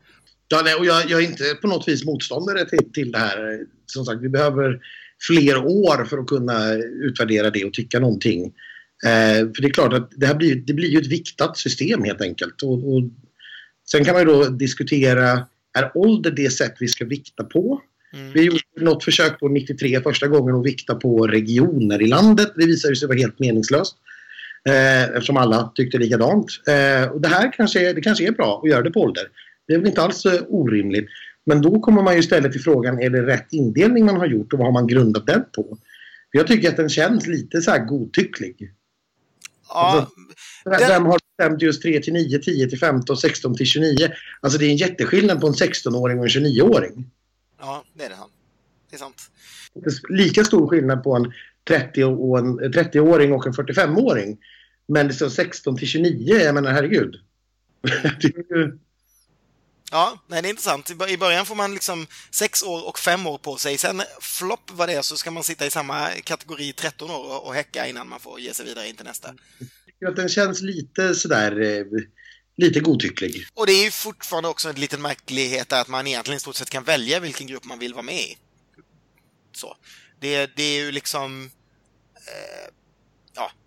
[0.49, 3.61] Ja, nej, och jag, jag, är inte på något vis motståndare till, till det här.
[3.87, 4.81] Som sagt, vi behöver
[5.27, 8.45] fler år för att kunna utvärdera det och tycka någonting.
[9.05, 12.05] Eh, för det är klart att det, här blir, det blir ju ett viktat system
[12.05, 12.63] helt enkelt.
[12.63, 13.03] Och, och
[13.91, 15.47] sen kan man ju då diskutera,
[15.79, 17.81] är ålder det sätt vi ska vikta på?
[18.15, 18.33] Mm.
[18.33, 22.53] Vi gjorde något försök på 93 första gången att vikta på regioner i landet.
[22.57, 23.97] Det visade sig vara helt meningslöst.
[24.69, 26.47] Eh, eftersom alla tyckte likadant.
[26.67, 29.25] Eh, och det här kanske, det kanske är bra att göra det på ålder.
[29.67, 31.09] Det är väl inte alls orimligt.
[31.47, 34.53] Men då kommer man ju istället till frågan, är det rätt indelning man har gjort
[34.53, 35.79] och vad har man grundat den på?
[36.31, 38.73] Jag tycker att den känns lite så här godtycklig.
[39.69, 40.09] Ja,
[40.65, 44.09] alltså, Vem har bestämt just 3 till 9, 10 till 15, 16 till 29?
[44.41, 47.11] Alltså det är en jätteskillnad på en 16-åring och en 29-åring.
[47.61, 48.17] Ja, det är det.
[48.91, 49.31] Det är sant.
[49.75, 51.33] Det är lika stor skillnad på en
[51.69, 54.39] 30-åring 30 och en 45-åring.
[54.87, 57.21] Men det står 16 till 29, jag menar herregud.
[58.21, 58.79] det är ju...
[59.91, 60.91] Ja, nej, det är intressant.
[60.91, 63.78] I början får man liksom sex år och fem år på sig.
[63.78, 67.55] Sen flopp vad det är så ska man sitta i samma kategori 13 år och
[67.55, 69.35] häcka innan man får ge sig vidare in till nästa.
[69.99, 71.85] Jag att den känns lite sådär eh,
[72.57, 73.47] lite godtycklig.
[73.55, 76.70] Och det är ju fortfarande också en liten märklighet att man egentligen i stort sett
[76.70, 78.39] kan välja vilken grupp man vill vara med i.
[79.53, 79.76] Så.
[80.20, 81.51] Det, det är ju liksom...
[82.14, 82.74] Eh,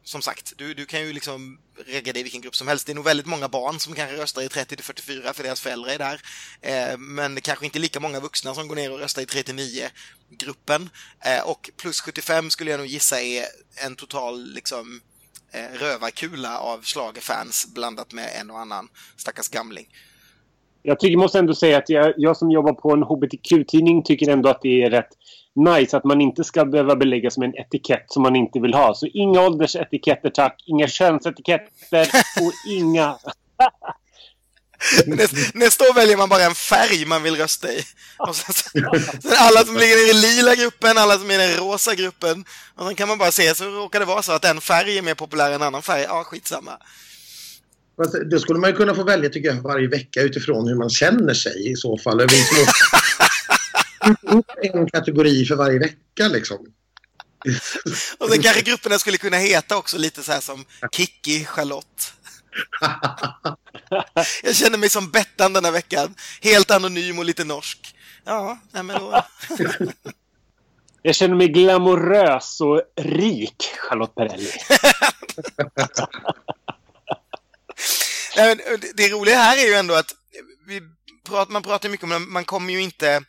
[0.08, 2.86] som sagt, du, du kan ju liksom regga dig i vilken grupp som helst.
[2.86, 5.89] Det är nog väldigt många barn som kanske röstar i 30 44 för deras föräldrar
[5.89, 6.20] är där.
[6.62, 9.88] Eh, men det kanske inte lika många vuxna som går ner och röstar i 39
[10.30, 10.89] gruppen.
[11.26, 13.43] Eh, och plus 75 skulle jag nog gissa är
[13.86, 15.01] en total liksom
[15.51, 18.88] eh, rövarkula av slagerfans blandat med en och annan
[19.18, 19.88] stackars gamling.
[20.84, 24.49] Jag tycker, måste ändå säga att jag, jag som jobbar på en hbtq-tidning tycker ändå
[24.49, 25.10] att det är rätt
[25.58, 28.95] nice att man inte ska behöva beläggas med en etikett som man inte vill ha.
[28.95, 32.08] Så inga åldersetiketter tack, inga könsetiketter
[32.41, 33.18] och inga...
[35.53, 37.84] Nästa år väljer man bara en färg man vill rösta i.
[38.18, 38.53] Och sen,
[39.22, 42.45] sen alla som ligger i den lila gruppen, alla som är i den rosa gruppen.
[42.76, 45.01] Och sen kan man bara se, så råkar det vara så att en färg är
[45.01, 46.01] mer populär än en annan färg.
[46.01, 46.72] Ja, skitsamma.
[48.32, 51.34] Då skulle man ju kunna få välja, tycker jag, varje vecka utifrån hur man känner
[51.34, 52.22] sig i så fall.
[54.62, 56.58] En kategori för varje vecka liksom.
[58.18, 62.14] Och sen kanske grupperna skulle kunna heta också lite så här som Kikki, Charlotte.
[64.44, 66.16] Jag känner mig som Bettan den här veckan.
[66.42, 67.96] Helt anonym och lite norsk.
[68.26, 69.26] Ja, nej men då...
[71.02, 74.52] Jag känner mig glamorös och rik, Charlotte Perrelli.
[78.96, 80.14] det roliga här är ju ändå att
[80.68, 80.82] vi
[81.28, 83.24] pratar, man pratar mycket om att man kommer ju inte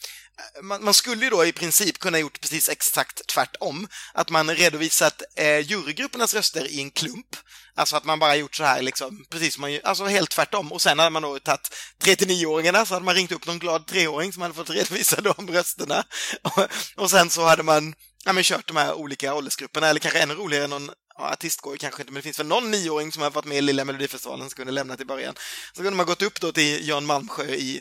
[0.62, 3.88] man, man, skulle ju då i princip kunna gjort precis exakt tvärtom.
[4.14, 7.36] Att man redovisat eh, jurygruppernas röster i en klump.
[7.74, 10.72] Alltså att man bara gjort så här liksom, precis som man alltså helt tvärtom.
[10.72, 11.70] Och sen hade man då tagit
[12.04, 16.04] 39-åringarna så hade man ringt upp någon glad treåring som hade fått redovisa de rösterna.
[16.42, 20.20] Och, och sen så hade man ja, men kört de här olika åldersgrupperna, eller kanske
[20.20, 23.22] ännu roligare, någon ja, artist går kanske inte, men det finns väl någon nioåring som
[23.22, 25.34] har varit med i Lilla Melodifestivalen som kunde lämna till början.
[25.72, 27.80] Så kunde man gått upp då till Jan Malmsjö i,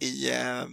[0.00, 0.64] i eh,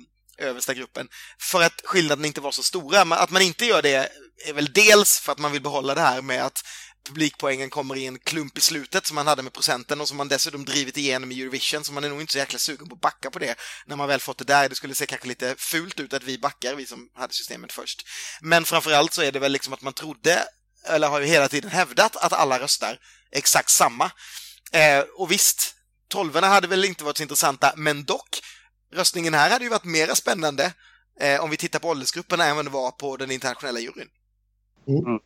[0.43, 1.07] översta gruppen
[1.39, 3.01] för att skillnaden inte var så stora.
[3.01, 4.09] Att man inte gör det
[4.45, 6.63] är väl dels för att man vill behålla det här med att
[7.07, 10.27] publikpoängen kommer i en klump i slutet som man hade med procenten och som man
[10.27, 13.01] dessutom drivit igenom i Eurovision så man är nog inte så jäkla sugen på att
[13.01, 14.69] backa på det när man väl fått det där.
[14.69, 18.07] Det skulle se kanske lite fult ut att vi backar, vi som hade systemet först.
[18.41, 20.43] Men framförallt så är det väl liksom att man trodde,
[20.87, 22.99] eller har ju hela tiden hävdat, att alla röstar
[23.31, 24.11] exakt samma.
[24.71, 25.75] Eh, och visst,
[26.07, 28.41] tolvorna hade väl inte varit så intressanta, men dock
[28.95, 30.73] röstningen här hade ju varit mera spännande
[31.19, 34.07] eh, om vi tittar på åldersgrupperna än vad det var på den internationella juryn.
[34.87, 35.19] Mm.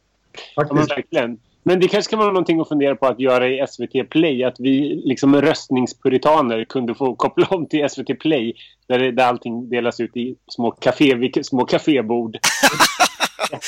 [0.55, 1.39] Ja, verkligen.
[1.63, 4.43] Men det kanske kan vara någonting att fundera på att göra i SVT Play.
[4.43, 8.53] Att vi liksom röstningspuritaner kunde få koppla om till SVT Play.
[8.87, 12.37] Där, det, där allting delas ut i små, café, små kafébord.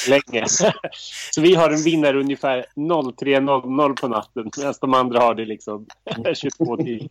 [0.07, 0.45] länge.
[1.32, 5.86] Så vi har en vinnare ungefär 03.00 på natten medan de andra har det liksom
[6.09, 7.09] 22.10.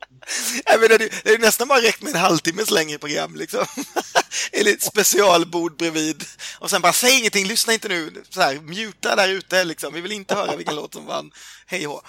[1.25, 3.65] det är nästan bara räckt med en halvtimmes längre program liksom.
[4.53, 6.23] Eller ett specialbord bredvid.
[6.61, 8.11] Och sen bara säg ingenting, lyssna inte nu.
[8.31, 9.95] Så här, muta där ute liksom.
[9.95, 11.31] Vi vill inte höra vilken låt som vann.
[11.67, 12.01] Hej hå.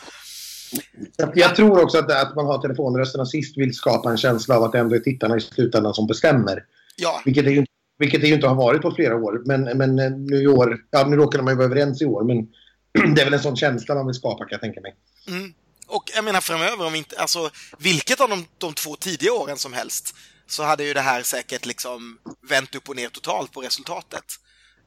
[1.35, 4.71] Jag tror också att, att man har telefonrösterna sist vill skapa en känsla av att
[4.71, 6.63] det ändå är tittarna i slutändan som bestämmer.
[6.95, 7.21] Ja.
[7.25, 9.41] Vilket är ju inte vilket det ju inte har varit på flera år.
[9.45, 12.23] Men, men eh, nu i år, ja nu råkade man ju vara överens i år.
[12.23, 12.47] Men
[13.15, 14.95] det är väl en sån känsla man vill skapa kan jag tänka mig.
[15.27, 15.53] Mm.
[15.87, 19.73] Och jag menar framöver, om inte, alltså vilket av de, de två tidiga åren som
[19.73, 20.15] helst
[20.47, 22.17] så hade ju det här säkert liksom
[22.49, 24.23] vänt upp och ner totalt på resultatet.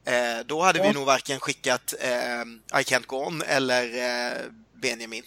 [0.05, 0.87] Eh, då hade ja.
[0.87, 4.37] vi nog varken skickat eh, I Can't Go On eller eh,
[4.81, 5.23] Benjamin.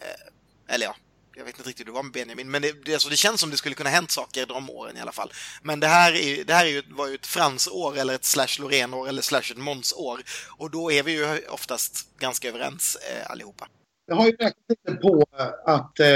[0.00, 0.96] Eh, eller ja,
[1.36, 3.40] jag vet inte riktigt hur det var med Benjamin, men det, det, alltså, det känns
[3.40, 5.32] som det skulle kunna hänt saker de åren i alla fall.
[5.62, 8.60] Men det här, är, det här är ju, var ju ett Frans-år eller ett slash
[8.60, 10.20] Loreen-år eller slash ett Måns-år.
[10.58, 13.68] Och då är vi ju oftast ganska överens eh, allihopa.
[14.06, 16.06] Jag har ju räknat lite på eh, att eh,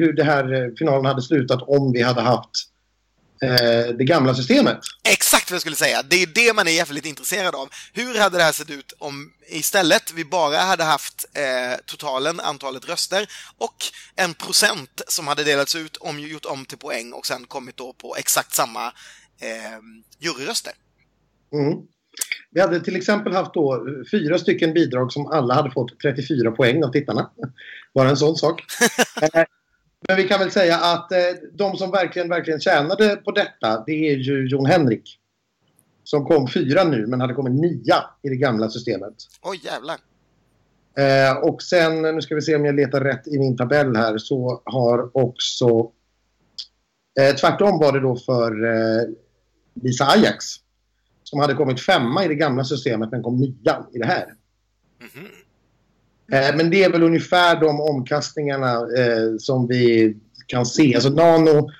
[0.00, 2.50] hur det här eh, finalen hade slutat om vi hade haft
[3.98, 4.78] det gamla systemet.
[5.08, 6.02] Exakt vad jag skulle säga.
[6.02, 7.68] Det är det man är jävligt intresserad av.
[7.92, 12.88] Hur hade det här sett ut om istället vi bara hade haft eh, totalen, antalet
[12.88, 13.26] röster
[13.58, 13.76] och
[14.16, 17.92] en procent som hade delats ut, om, gjort om till poäng och sen kommit då
[17.92, 18.86] på exakt samma
[19.40, 19.78] eh,
[20.18, 20.72] juryröster.
[21.52, 21.78] Mm.
[22.50, 26.84] Vi hade till exempel haft då fyra stycken bidrag som alla hade fått 34 poäng
[26.84, 27.30] av tittarna.
[27.94, 28.62] Bara en sån sak.
[30.08, 31.18] Men vi kan väl säga att eh,
[31.52, 35.18] de som verkligen, verkligen tjänade på detta, det är ju Jon Henrik.
[36.04, 39.14] Som kom fyra nu, men hade kommit nia i det gamla systemet.
[39.42, 39.96] Oj, jävlar.
[40.98, 44.18] Eh, och sen, nu ska vi se om jag letar rätt i min tabell här,
[44.18, 45.92] så har också...
[47.20, 49.08] Eh, tvärtom var det då för eh,
[49.82, 50.44] Lisa Ajax.
[51.22, 54.24] Som hade kommit femma i det gamla systemet, men kom nia i det här.
[55.00, 55.28] Mm -hmm.
[56.32, 60.16] Eh, men det är väl ungefär de omkastningarna eh, som vi
[60.46, 60.94] kan se.
[60.94, 61.70] Alltså Nano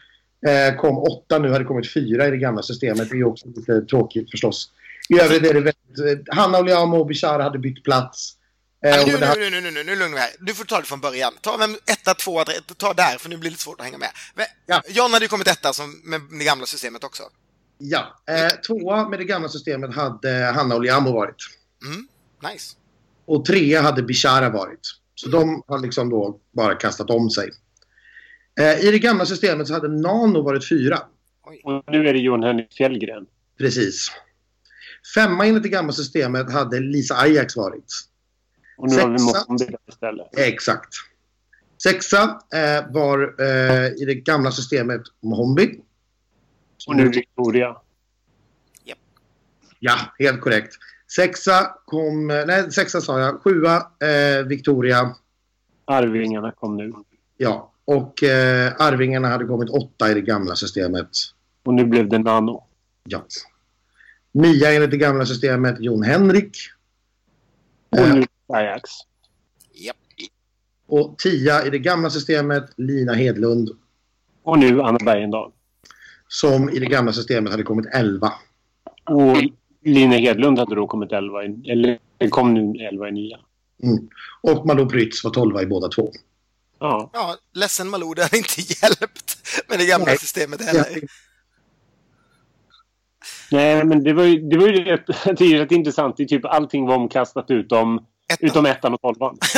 [0.46, 3.10] eh, kom åtta nu, hade kommit fyra i det gamla systemet.
[3.10, 4.70] Det är också lite tråkigt förstås.
[5.08, 6.28] I övrigt är det väldigt...
[6.28, 8.34] Hanna Oliamo och Bishara hade bytt plats.
[8.84, 10.30] Eh, nu, nu, nu, nu, nu, nu, nu lugnar vi här.
[10.40, 11.32] Du får ta det från början.
[11.40, 12.44] Ta vem etta, tvåa,
[12.76, 14.10] ta där, för nu blir det svårt att hänga med.
[14.66, 14.82] Ja.
[14.88, 17.22] John hade ju kommit etta som med det gamla systemet också.
[17.78, 21.36] Ja, eh, tvåa med det gamla systemet hade Hanna Oliamo varit.
[21.86, 22.08] Mm,
[22.52, 22.76] nice.
[23.28, 24.80] Och trea hade Bishara varit.
[25.14, 27.50] Så de har liksom då bara kastat om sig.
[28.60, 30.98] Eh, I det gamla systemet så hade Nano varit fyra.
[31.64, 33.26] Och nu är det Jon Henrik Fjällgren.
[33.58, 34.08] Precis.
[35.14, 37.92] Femma enligt det gamla systemet hade Lisa Ajax varit.
[38.76, 40.38] Och nu Sexa, har vi Mohammed istället.
[40.38, 40.94] Exakt.
[41.82, 45.80] Sexa eh, var eh, i det gamla systemet Mohombi.
[46.86, 47.76] Och nu Victoria.
[48.84, 48.98] Yep.
[49.78, 50.74] Ja, helt korrekt.
[51.10, 52.26] Sexa kom...
[52.26, 53.42] Nej, sexa sa jag.
[53.42, 55.14] Sjua, eh, Victoria.
[55.84, 56.92] Arvingarna kom nu.
[57.36, 61.08] Ja, och eh, Arvingarna hade kommit åtta i det gamla systemet.
[61.64, 62.64] Och nu blev det Nano.
[63.04, 63.24] Ja.
[64.32, 66.56] Nia enligt det gamla systemet, Jon Henrik.
[67.90, 68.90] Och nu Ajax.
[69.72, 69.96] Japp.
[70.86, 73.70] Och tia i det gamla systemet, Lina Hedlund.
[74.42, 75.52] Och nu Anna Bergendahl.
[76.28, 78.32] Som i det gamla systemet hade kommit elva.
[79.04, 79.36] Och
[79.88, 81.98] Line Hedlund hade då kommit 11, eller
[82.30, 83.38] kom nu 11 i nia.
[83.82, 84.08] Mm.
[84.40, 86.12] Och Malou Prytz var 12 i båda två.
[86.80, 87.10] Ja.
[87.12, 89.36] ja, ledsen Malou, det har inte hjälpt
[89.68, 90.18] med det gamla Nej.
[90.18, 90.86] systemet heller.
[93.50, 95.06] Nej, men det var ju, det var ju rätt,
[95.38, 96.16] det är rätt intressant.
[96.16, 97.96] Det typ allting var omkastat utom,
[98.32, 98.48] ettan.
[98.48, 99.38] utom ettan och tolvan.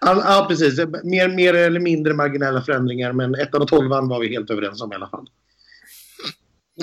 [0.00, 0.78] ja, ja, precis.
[1.04, 4.92] Mer, mer eller mindre marginella förändringar, men ettan och tolvan var vi helt överens om
[4.92, 5.28] i alla fall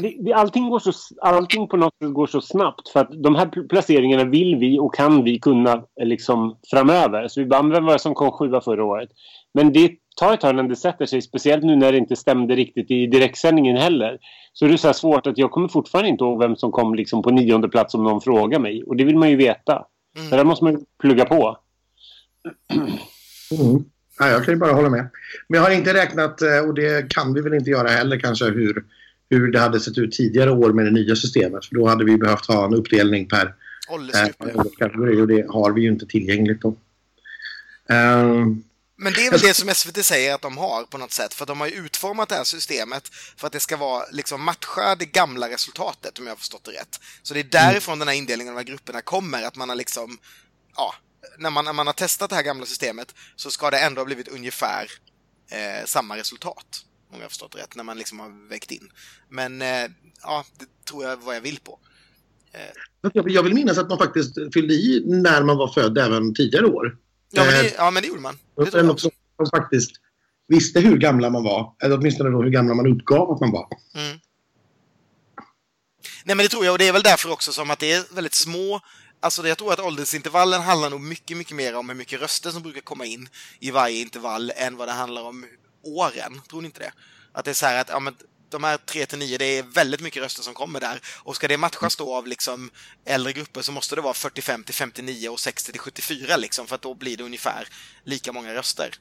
[0.01, 0.91] det, allting, går så,
[1.21, 4.95] allting på något sätt går så snabbt för att de här placeringarna vill vi och
[4.95, 7.27] kan vi kunna eh, liksom framöver.
[7.27, 9.09] Så vi bara, vem var det som kom sjua förra året?
[9.53, 12.55] Men det tar ett tag innan det sätter sig, speciellt nu när det inte stämde
[12.55, 14.17] riktigt i direktsändningen heller.
[14.53, 17.21] Så det är så svårt att jag kommer fortfarande inte ihåg vem som kom liksom
[17.21, 18.83] på nionde plats om någon frågar mig.
[18.83, 19.85] Och det vill man ju veta.
[20.17, 20.29] Mm.
[20.29, 21.57] Så där måste man plugga på.
[23.59, 23.83] Mm.
[24.19, 25.09] Ja, jag kan ju bara hålla med.
[25.47, 28.45] Men jag har inte räknat, eh, och det kan vi väl inte göra heller kanske,
[28.45, 28.83] hur
[29.29, 31.65] hur det hade sett ut tidigare år med det nya systemet.
[31.65, 33.53] För då hade vi behövt ha en uppdelning per
[33.89, 36.75] ålderskategori och det har vi ju inte tillgängligt då.
[37.89, 38.63] Um,
[38.95, 41.45] men det är väl det som SVT säger att de har på något sätt, för
[41.45, 45.05] de har ju utformat det här systemet för att det ska vara liksom matcha det
[45.05, 46.99] gamla resultatet, om jag har förstått det rätt.
[47.23, 47.99] Så det är därifrån mm.
[47.99, 50.17] den här indelningen av de här grupperna kommer, att man har liksom,
[50.75, 50.95] ja,
[51.37, 54.05] när man, när man har testat det här gamla systemet så ska det ändå ha
[54.05, 54.91] blivit ungefär
[55.51, 56.85] eh, samma resultat.
[57.13, 58.89] Om jag har förstått rätt, när man liksom har vägt in.
[59.29, 59.67] Men eh,
[60.23, 61.79] ja, det tror jag vad jag vill på.
[62.51, 63.21] Eh.
[63.25, 66.97] Jag vill minnas att man faktiskt fyllde i när man var född även tidigare år.
[67.31, 68.37] Ja, men det, eh, ja, men det gjorde man.
[68.55, 69.11] Det tror jag som
[69.55, 69.91] faktiskt
[70.47, 71.73] visste hur gamla man var.
[71.83, 73.67] Eller åtminstone då hur gamla man uppgav att man var.
[73.95, 74.19] Mm.
[76.25, 76.71] Nej, men det tror jag.
[76.71, 78.81] Och det är väl därför också som att det är väldigt små
[79.23, 82.61] Alltså jag tror att åldersintervallen handlar nog mycket, mycket mer om hur mycket röster som
[82.61, 85.45] brukar komma in i varje intervall än vad det handlar om
[85.83, 86.41] åren.
[86.49, 86.93] Tror ni inte det?
[87.31, 88.15] Att det är så här att ja, men
[88.49, 91.01] de här 3 till 9, det är väldigt mycket röster som kommer där.
[91.23, 92.71] Och ska det matchas då av liksom
[93.05, 96.75] äldre grupper så måste det vara 45 till 59 och 60 till 74 liksom, för
[96.75, 97.67] att då blir det ungefär
[98.03, 98.95] lika många röster.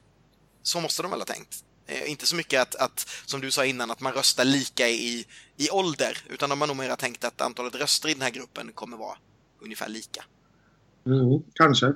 [0.63, 1.63] Så måste de väl ha tänkt.
[1.87, 5.25] Eh, inte så mycket att, att, som du sa innan, att man röstar lika i,
[5.57, 8.71] i ålder, utan de har nog mer tänkt att antalet röster i den här gruppen
[8.73, 9.17] kommer vara
[9.61, 10.23] ungefär lika.
[11.05, 11.93] Mm, kanske.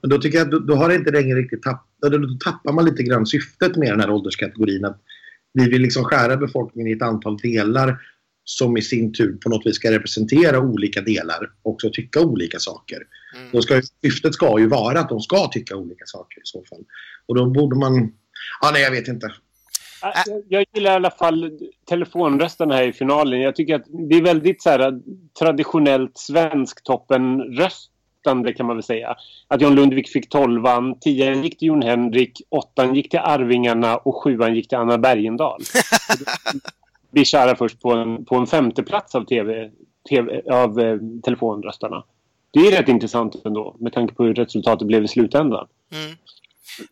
[0.00, 1.86] Men då tycker jag att då, då har det inte längre riktigt tappat...
[2.00, 4.84] Då tappar man lite grann syftet med den här ålderskategorin.
[4.84, 5.02] Att
[5.52, 7.98] vi vill liksom skära befolkningen i ett antal delar
[8.44, 12.58] som i sin tur på något vis ska representera olika delar och också tycka olika
[12.58, 12.96] saker.
[13.36, 13.48] Mm.
[13.52, 16.84] Då ska, syftet ska ju vara att de ska tycka olika saker i så fall.
[17.26, 18.12] Och då borde man...
[18.60, 19.32] Ja, nej, jag vet inte.
[20.48, 23.40] Jag gillar i alla fall telefonrösten här i finalen.
[23.40, 25.00] Jag tycker att det är väldigt så här,
[25.38, 26.18] traditionellt
[28.24, 29.16] svensktoppenröstande kan man väl säga.
[29.48, 34.22] Att John Lundvik fick tolvan, tian gick till Jon Henrik, åttan gick till Arvingarna och
[34.22, 35.62] sjuan gick till Anna Bergendahl.
[37.12, 39.70] Vi kära först på en, på en femte plats av, TV,
[40.08, 42.04] TV, av eh, telefonröstarna.
[42.52, 45.66] Det är rätt intressant ändå med tanke på hur resultatet blev i slutändan.
[45.92, 46.16] Mm.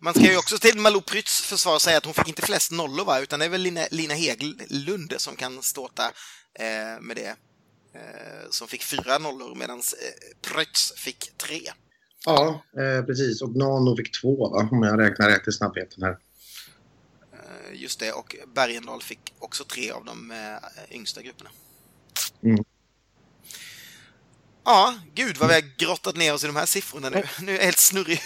[0.00, 3.04] Man ska ju också till Malou Prytz försvar säga att hon fick inte flest nollor
[3.04, 6.02] va, utan det är väl Lina, Lina Heglund som kan ståta
[6.54, 7.36] eh, med det.
[7.98, 11.60] Eh, som fick fyra nollor medan eh, Prytz fick tre.
[12.24, 13.42] Ja, eh, precis.
[13.42, 16.18] Och Nano fick två va, om jag räknar rätt i snabbheten här.
[17.32, 21.50] Eh, just det, och Bergendahl fick också tre av de eh, yngsta grupperna.
[22.42, 22.64] Mm.
[24.64, 27.22] Ja, gud vad vi har grottat ner oss i de här siffrorna nu.
[27.40, 28.20] Nu är jag helt snurrig i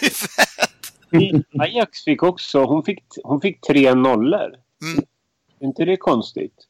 [1.11, 1.45] huvudet.
[1.59, 4.55] Ajax fick också, hon fick, hon fick tre nollor.
[4.81, 5.03] Mm.
[5.59, 6.67] Är inte det konstigt?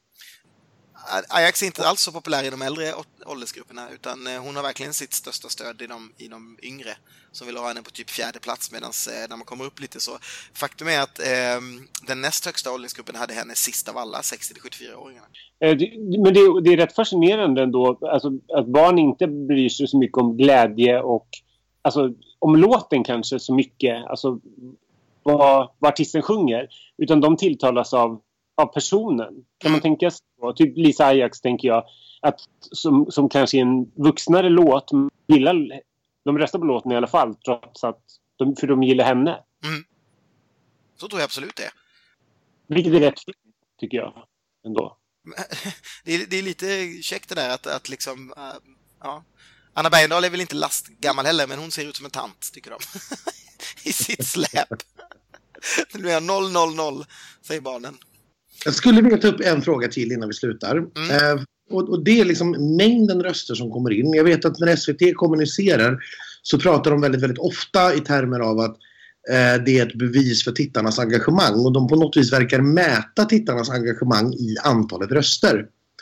[1.11, 2.93] Äh, Ajax är inte alls så populär i de äldre
[3.25, 6.95] åldersgrupperna utan eh, hon har verkligen sitt största stöd i de, i de yngre
[7.31, 9.99] som vill ha henne på typ fjärde plats medan eh, när man kommer upp lite
[9.99, 10.11] så
[10.53, 11.59] faktum är att eh,
[12.07, 15.27] den näst högsta åldersgruppen hade henne sist av alla, 60-74-åringarna.
[15.59, 15.77] Eh,
[16.23, 20.17] men det, det, är rätt fascinerande ändå alltså, att barn inte bryr sig så mycket
[20.17, 21.27] om glädje och
[21.81, 24.39] alltså, om låten kanske så mycket, alltså
[25.23, 26.67] vad, vad artisten sjunger.
[26.97, 28.21] Utan de tilltalas av,
[28.55, 29.33] av personen.
[29.57, 30.53] Kan man tänka sig så?
[30.53, 31.83] Typ Lisa Ajax tänker jag.
[32.21, 34.91] Att, som, som kanske är en vuxnare låt.
[35.27, 35.81] Gillar,
[36.25, 38.01] de röstar på låten i alla fall trots att
[38.35, 39.43] de, för de gillar henne.
[39.63, 39.83] Mm.
[40.95, 41.71] Så tror jag absolut det.
[42.67, 43.37] Vilket är rätt fint,
[43.79, 44.13] tycker jag.
[44.65, 44.97] Ändå.
[46.03, 48.33] det, är, det är lite käckt det där att, att liksom...
[48.37, 49.23] Uh, ja
[49.73, 52.71] Anna Bergendahl är väl inte lastgammal heller, men hon ser ut som en tant, tycker
[52.71, 52.79] de.
[53.89, 54.69] I sitt släp.
[55.93, 56.21] Nu är
[56.97, 57.05] 000,
[57.41, 57.97] säger barnen.
[58.65, 60.77] Jag skulle vilja ta upp en fråga till innan vi slutar.
[60.77, 60.91] Mm.
[61.09, 64.13] Eh, och, och, det är liksom mängden röster som kommer in.
[64.13, 65.97] Jag vet att när SVT kommunicerar
[66.41, 68.77] så pratar de väldigt, väldigt ofta i termer av att
[69.29, 73.25] eh, det är ett bevis för tittarnas engagemang och de på något vis verkar mäta
[73.25, 75.53] tittarnas engagemang i antalet röster.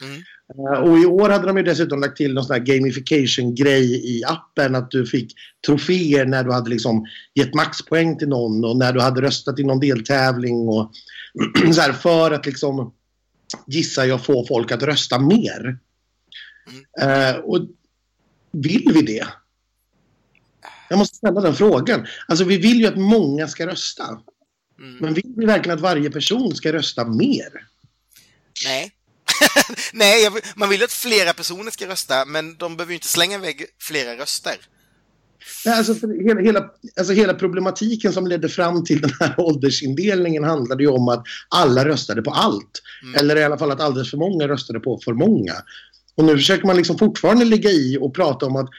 [0.02, 0.22] Mm.
[0.58, 4.24] Eh, och i år hade de ju dessutom lagt till någon sån här gamification-grej i
[4.26, 4.76] appen.
[4.76, 5.34] Att du fick
[5.66, 9.64] troféer när du hade liksom gett maxpoäng till någon och när du hade röstat i
[9.64, 10.56] någon deltävling.
[10.56, 10.92] Och
[11.74, 12.94] så här, för att liksom,
[13.68, 15.78] gissar jag, få folk att rösta mer.
[16.98, 17.36] Mm.
[17.36, 17.60] Uh, och
[18.52, 19.28] vill vi det?
[20.90, 22.06] Jag måste ställa den frågan.
[22.28, 24.04] Alltså vi vill ju att många ska rösta.
[24.80, 24.98] Mm.
[25.00, 27.68] Men vill vi verkligen att varje person ska rösta mer?
[28.66, 28.92] Nej.
[29.94, 33.66] Nej, man vill att flera personer ska rösta, men de behöver ju inte slänga iväg
[33.80, 34.56] flera röster.
[35.66, 36.66] Nej, alltså, hela, hela,
[36.98, 41.86] alltså hela problematiken som ledde fram till den här åldersindelningen handlade ju om att alla
[41.86, 42.82] röstade på allt.
[43.04, 43.16] Mm.
[43.16, 45.54] Eller i alla fall att alldeles för många röstade på för många.
[46.16, 48.70] Och nu försöker man liksom fortfarande ligga i och prata om att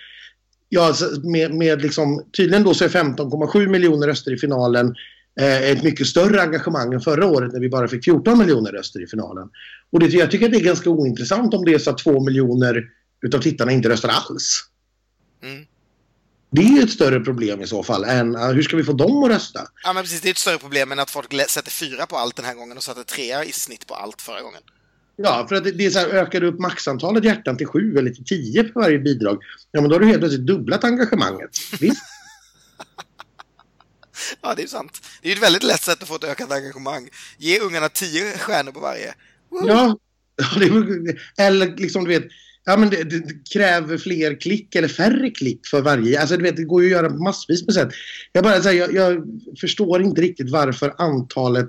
[0.69, 4.95] ja, alltså, med, med liksom, tydligen då så är 15,7 miljoner röster i finalen
[5.41, 9.03] eh, ett mycket större engagemang än förra året när vi bara fick 14 miljoner röster
[9.03, 9.49] i finalen.
[9.93, 12.21] Och det, jag tycker att det är ganska ointressant om det är så att 2
[12.21, 12.85] miljoner
[13.23, 14.65] utav tittarna inte röstar alls.
[15.43, 15.67] Mm.
[16.51, 19.25] Det är ett större problem i så fall än uh, hur ska vi få dem
[19.25, 19.61] att rösta?
[19.85, 22.37] Ja men precis, det är ett större problem än att folk sätter fyra på allt
[22.37, 24.63] den här gången och satte trea i snitt på allt förra gången.
[25.17, 27.99] Ja, för att det, det är så här, ökar du upp maxantalet hjärtan till sju
[27.99, 31.51] eller till tio på varje bidrag, ja men då har du helt plötsligt dubblat engagemanget.
[31.81, 32.03] Visst?
[34.41, 35.03] ja, det är sant.
[35.23, 37.09] Det är ju ett väldigt lätt sätt att få ett ökat engagemang.
[37.39, 39.15] Ge ungarna tio stjärnor på varje.
[39.67, 39.99] Ja,
[41.39, 42.25] eller liksom du vet,
[42.65, 43.23] ja, men det, det,
[43.53, 46.21] kräver fler klick eller färre klick för varje.
[46.21, 47.89] Alltså du vet, det går ju att göra massvis med sätt.
[48.33, 49.25] Jag bara säger, jag, jag
[49.61, 51.69] förstår inte riktigt varför antalet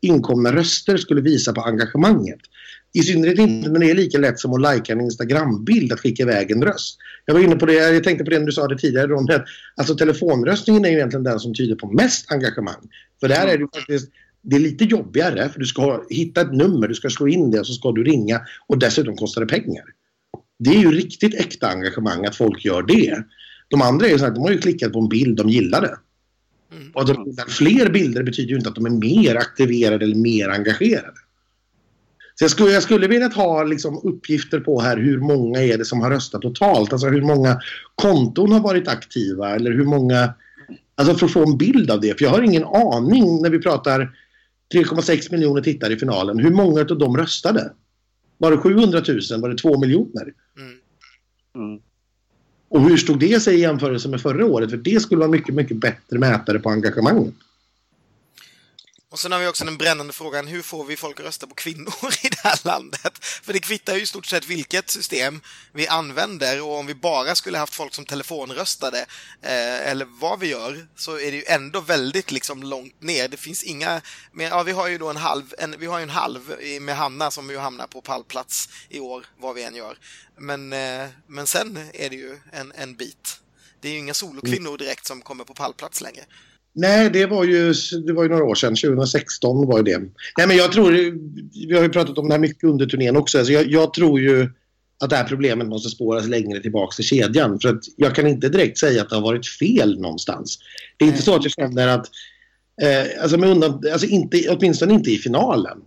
[0.00, 2.40] inkomna röster skulle visa på engagemanget.
[2.92, 6.22] I synnerhet inte när det är lika lätt som att lajka en Instagram-bild att skicka
[6.22, 6.98] iväg en röst.
[7.24, 9.28] Jag var inne på det, jag tänkte på det när du sa det tidigare Ron,
[9.76, 12.88] alltså telefonröstningen är ju egentligen den som tyder på mest engagemang.
[13.20, 14.10] För där är det faktiskt
[14.42, 17.60] det är lite jobbigare för du ska hitta ett nummer, du ska slå in det
[17.60, 19.84] och så ska du ringa och dessutom kostar det pengar.
[20.58, 23.24] Det är ju riktigt äkta engagemang att folk gör det.
[23.68, 25.96] De andra är ju så att de har ju klickat på en bild de gillade.
[26.72, 26.90] Mm.
[26.94, 31.16] Och de, fler bilder betyder ju inte att de är mer aktiverade eller mer engagerade.
[32.34, 35.84] Så jag skulle, jag skulle vilja ha liksom uppgifter på här hur många är det
[35.84, 36.92] som har röstat totalt.
[36.92, 37.60] Alltså hur många
[37.94, 40.34] konton har varit aktiva eller hur många...
[40.94, 42.18] Alltså för att få en bild av det.
[42.18, 44.10] För jag har ingen aning när vi pratar
[44.74, 46.38] 3,6 miljoner tittare i finalen.
[46.38, 47.72] Hur många av dem röstade?
[48.38, 49.40] Var det 700 000?
[49.40, 50.32] Var det 2 miljoner?
[50.58, 50.78] Mm.
[51.54, 51.80] Mm.
[52.68, 54.70] Och hur stod det sig i jämförelse med förra året?
[54.70, 57.34] För det skulle vara mycket, mycket bättre mätare på engagemanget.
[59.10, 61.54] Och sen har vi också den brännande frågan, hur får vi folk att rösta på
[61.54, 63.24] kvinnor i det här landet?
[63.24, 65.40] För det kvittar ju i stort sett vilket system
[65.72, 68.98] vi använder och om vi bara skulle haft folk som telefonröstade
[69.42, 73.28] eh, eller vad vi gör så är det ju ändå väldigt liksom långt ner.
[73.28, 74.00] Det finns inga,
[74.32, 76.96] men, ja vi har ju då en halv, en, vi har ju en halv med
[76.96, 79.98] Hanna som ju hamnar på pallplats i år, vad vi än gör.
[80.38, 83.40] Men, eh, men sen är det ju en, en bit.
[83.80, 86.24] Det är ju inga solokvinnor direkt som kommer på pallplats längre.
[86.72, 87.74] Nej, det var, ju,
[88.06, 88.76] det var ju några år sedan.
[88.76, 89.98] 2016 var ju det.
[90.38, 90.90] Nej, men jag tror,
[91.68, 93.38] vi har ju pratat om det här mycket under turnén också.
[93.38, 94.48] Alltså jag, jag tror ju
[95.00, 97.60] att det här problemet måste spåras längre tillbaka i kedjan.
[97.60, 100.58] För att jag kan inte direkt säga att det har varit fel någonstans.
[100.96, 102.06] Det är inte så att jag känner att,
[102.82, 105.78] eh, alltså, med undan, alltså inte, åtminstone inte i finalen.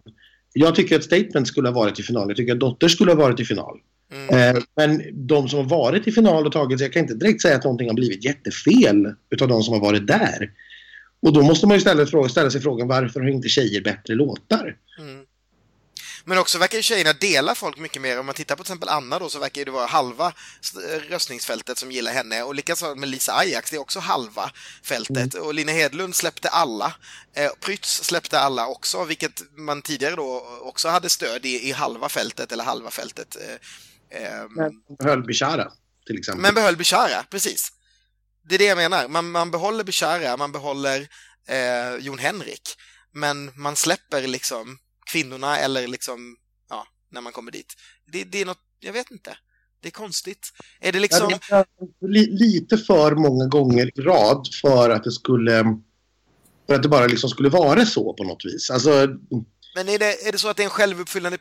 [0.53, 2.27] Jag tycker att Statement skulle ha varit i final.
[2.27, 3.77] Jag tycker att Dotter skulle ha varit i final.
[4.13, 4.55] Mm.
[4.55, 7.41] Eh, men de som har varit i final och tagit sig, jag kan inte direkt
[7.41, 10.51] säga att någonting har blivit jättefel utav de som har varit där.
[11.23, 14.77] Och då måste man ju ställa, ställa sig frågan varför har inte tjejer bättre låtar?
[14.99, 15.25] Mm.
[16.25, 18.19] Men också verkar ju tjejerna dela folk mycket mer.
[18.19, 20.33] Om man tittar på till exempel Anna då så verkar det vara halva
[21.09, 22.43] röstningsfältet som gillar henne.
[22.43, 24.51] Och likaså med Lisa Ajax, det är också halva
[24.83, 25.33] fältet.
[25.35, 25.47] Mm.
[25.47, 26.93] Och Lina Hedlund släppte alla.
[27.35, 32.09] Eh, Prytz släppte alla också, vilket man tidigare då också hade stöd i, i halva
[32.09, 33.37] fältet eller halva fältet.
[34.09, 35.71] Eh, eh, Men behöll Bishara
[36.05, 36.41] till exempel.
[36.41, 37.71] Men behöll Bishara, precis
[38.43, 39.07] det är det jag menar.
[39.07, 41.07] Man, man behåller Bishara, man behåller
[41.47, 42.61] eh, Jon Henrik,
[43.11, 44.77] men man släpper liksom
[45.11, 46.37] kvinnorna eller liksom,
[46.69, 47.73] ja, när man kommer dit.
[48.11, 49.37] Det, det är något, jag vet inte.
[49.81, 50.53] Det är konstigt.
[50.79, 51.39] Är det liksom...
[51.49, 51.65] Ja,
[51.99, 55.63] det lite för många gånger i rad för att det skulle...
[56.67, 58.69] För att det bara liksom skulle vara så på något vis.
[58.69, 59.07] Alltså...
[59.75, 61.37] Men är det, är det så att det är en självuppfyllande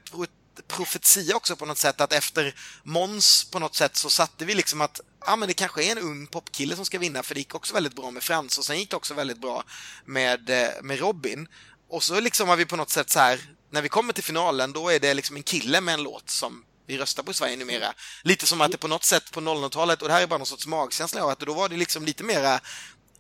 [0.69, 4.81] profetia också på något sätt att efter Mons på något sätt så satte vi liksom
[4.81, 7.55] att ja men det kanske är en ung popkille som ska vinna för det gick
[7.55, 9.65] också väldigt bra med Frans och sen gick det också väldigt bra
[10.05, 11.49] med, eh, med Robin.
[11.89, 14.73] Och så liksom har vi på något sätt så här när vi kommer till finalen
[14.73, 17.57] då är det liksom en kille med en låt som vi röstar på i Sverige
[17.57, 17.93] numera.
[18.23, 20.47] Lite som att det på något sätt på 00-talet, och det här är bara någon
[20.47, 22.61] sorts magkänsla av att då var det liksom lite mera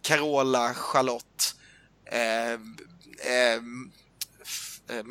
[0.02, 1.54] Carola, Charlotte,
[2.04, 2.52] eh,
[3.32, 3.54] eh,
[4.88, 5.04] eh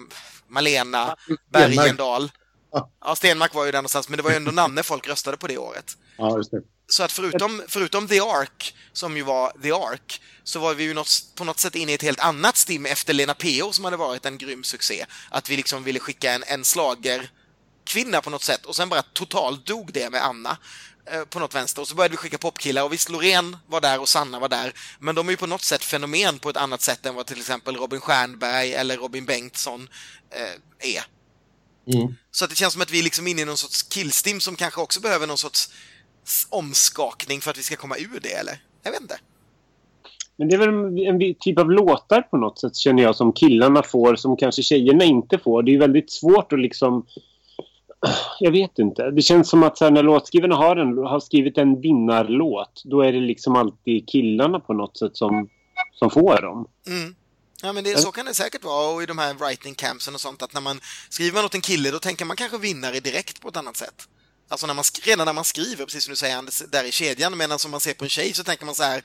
[0.47, 1.15] Malena,
[1.49, 2.31] Bergendal.
[3.01, 5.47] Ja, Stenmark var ju där någonstans, men det var ju ändå namnet folk röstade på
[5.47, 5.97] det året.
[6.17, 6.61] Ja, just det.
[6.91, 10.93] Så att förutom, förutom The Ark, som ju var The Ark, så var vi ju
[10.93, 13.73] något, på något sätt inne i ett helt annat stim efter Lena P.O.
[13.73, 15.05] som hade varit en grym succé.
[15.29, 17.29] Att vi liksom ville skicka en, en slager
[17.83, 20.57] kvinna på något sätt och sen bara totalt dog det med Anna
[21.05, 23.99] eh, på något vänster och så började vi skicka popkillar och visst Loreen var där
[23.99, 26.81] och Sanna var där men de är ju på något sätt fenomen på ett annat
[26.81, 29.89] sätt än vad till exempel Robin Stjernberg eller Robin Bengtsson
[30.29, 31.03] eh, är.
[31.93, 32.15] Mm.
[32.31, 34.55] Så att det känns som att vi är liksom inne i någon sorts killstim som
[34.55, 35.69] kanske också behöver någon sorts
[36.49, 38.61] omskakning för att vi ska komma ur det, eller?
[38.83, 39.19] Jag vet inte.
[40.41, 43.83] Men det är väl en typ av låtar på något sätt känner jag som killarna
[43.83, 45.63] får som kanske tjejerna inte får.
[45.63, 47.05] Det är väldigt svårt att liksom...
[48.39, 49.11] Jag vet inte.
[49.11, 53.11] Det känns som att här, när låtskrivarna har, en, har skrivit en vinnarlåt då är
[53.11, 55.49] det liksom alltid killarna på något sätt som,
[55.99, 56.67] som får dem.
[56.87, 57.15] Mm.
[57.63, 60.21] Ja, men det, så kan det säkert vara och i de här writing campsen och
[60.21, 63.47] sånt att när man skriver åt en kille då tänker man kanske vinnare direkt på
[63.47, 64.07] ett annat sätt.
[64.51, 67.59] Alltså när man, redan när man skriver, precis som du säger, där i kedjan, medan
[67.59, 69.03] som man ser på en tjej så tänker man så här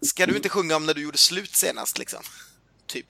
[0.00, 2.20] Ska du inte sjunga om när du gjorde slut senast, liksom?
[2.86, 3.06] Typ.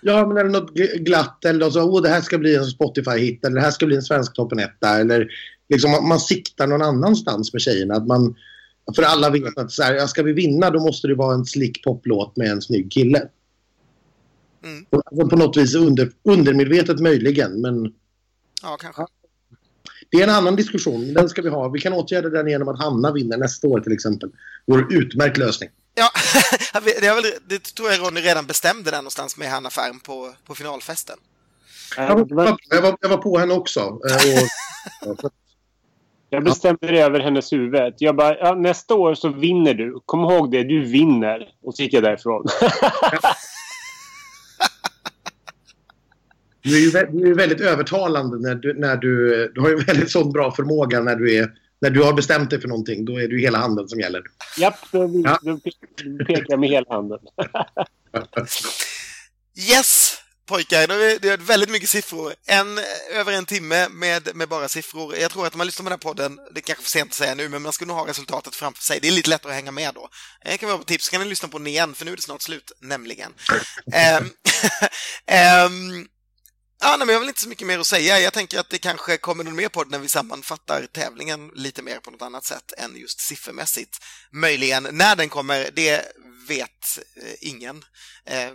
[0.00, 3.56] Ja, men eller något glatt eller så, åh, det här ska bli en Spotify-hit eller
[3.56, 5.28] det här ska bli en svensk toppen etta eller
[5.68, 7.94] liksom man, man siktar någon annanstans med tjejerna.
[7.94, 8.36] Att man,
[8.96, 11.84] För alla vet att så här, ska vi vinna då måste det vara en slick
[11.84, 13.28] poplåt med en snygg kille.
[14.64, 14.86] Mm.
[14.90, 17.92] Alltså på något vis under, undermedvetet möjligen, men...
[18.62, 19.06] Ja, kanske.
[20.12, 21.14] Det är en annan diskussion.
[21.14, 21.68] Den ska vi ha.
[21.68, 24.30] Vi kan åtgärda den genom att Hanna vinner nästa år till exempel.
[24.66, 25.70] Vår utmärkt lösning.
[25.94, 26.10] Ja,
[27.00, 30.54] det, väl, det tror jag Ronny redan bestämde där någonstans med Hanna Färm på, på
[30.54, 31.16] finalfesten.
[31.96, 33.80] Jag var, jag, var, jag var på henne också.
[33.80, 35.32] Eh, och,
[36.30, 37.94] jag bestämde det över hennes huvud.
[37.98, 40.00] Jag bara, ja, nästa år så vinner du.
[40.06, 41.48] Kom ihåg det, du vinner.
[41.62, 42.46] Och så gick jag därifrån.
[46.62, 49.52] Du är ju du är väldigt övertalande när du, när du...
[49.54, 51.50] Du har ju väldigt sån bra förmåga när du är...
[51.80, 54.22] När du har bestämt dig för någonting, då är det ju hela handen som gäller.
[54.58, 55.38] Japp, då, ja.
[55.42, 55.58] då
[56.26, 57.18] pekar med hela handen.
[59.70, 60.22] yes!
[60.52, 60.86] pojkar,
[61.20, 62.34] det är väldigt mycket siffror.
[62.46, 62.78] En,
[63.12, 65.16] över en timme med, med bara siffror.
[65.16, 67.10] Jag tror att om man lyssnar på den här podden, det är kanske för sent
[67.10, 68.98] att säga nu, men man ska nog ha resultatet framför sig.
[69.02, 70.08] Det är lite lättare att hänga med då.
[70.44, 72.16] Det kan vara ett tips, så kan ni lyssna på den igen, för nu är
[72.16, 73.32] det snart slut, nämligen.
[74.20, 74.24] um,
[75.66, 76.06] um,
[76.84, 78.20] Ja, nej, men jag har väl inte så mycket mer att säga.
[78.20, 81.98] Jag tänker att det kanske kommer någon mer podd när vi sammanfattar tävlingen lite mer
[81.98, 83.98] på något annat sätt än just siffermässigt.
[84.32, 84.88] Möjligen.
[84.92, 86.02] När den kommer, det
[86.48, 87.84] vet eh, ingen.
[88.26, 88.50] Eh,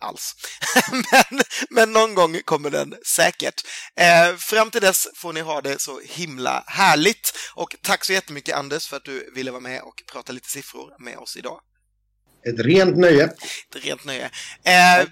[0.00, 0.34] alls.
[0.92, 1.40] men,
[1.70, 3.62] men någon gång kommer den säkert.
[3.96, 7.32] Eh, fram till dess får ni ha det så himla härligt.
[7.54, 10.94] Och tack så jättemycket Anders för att du ville vara med och prata lite siffror
[10.98, 11.60] med oss idag.
[12.48, 13.24] Ett rent nöje.
[13.24, 14.30] Ett rent nöje.
[14.64, 15.06] Eh,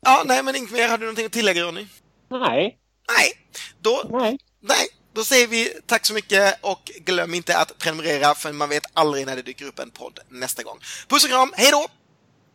[0.00, 0.88] ja, nej, men inget mer.
[0.88, 1.86] Har du någonting att tillägga Ronny?
[2.30, 2.78] Nej.
[3.16, 3.32] Nej.
[3.80, 4.38] Då, nej.
[4.60, 4.88] nej.
[5.12, 9.26] Då säger vi tack så mycket och glöm inte att prenumerera för man vet aldrig
[9.26, 10.78] när det dyker upp en podd nästa gång.
[11.08, 11.86] Puss och kram, hej då!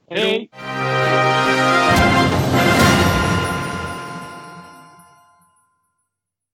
[0.10, 0.50] Hej!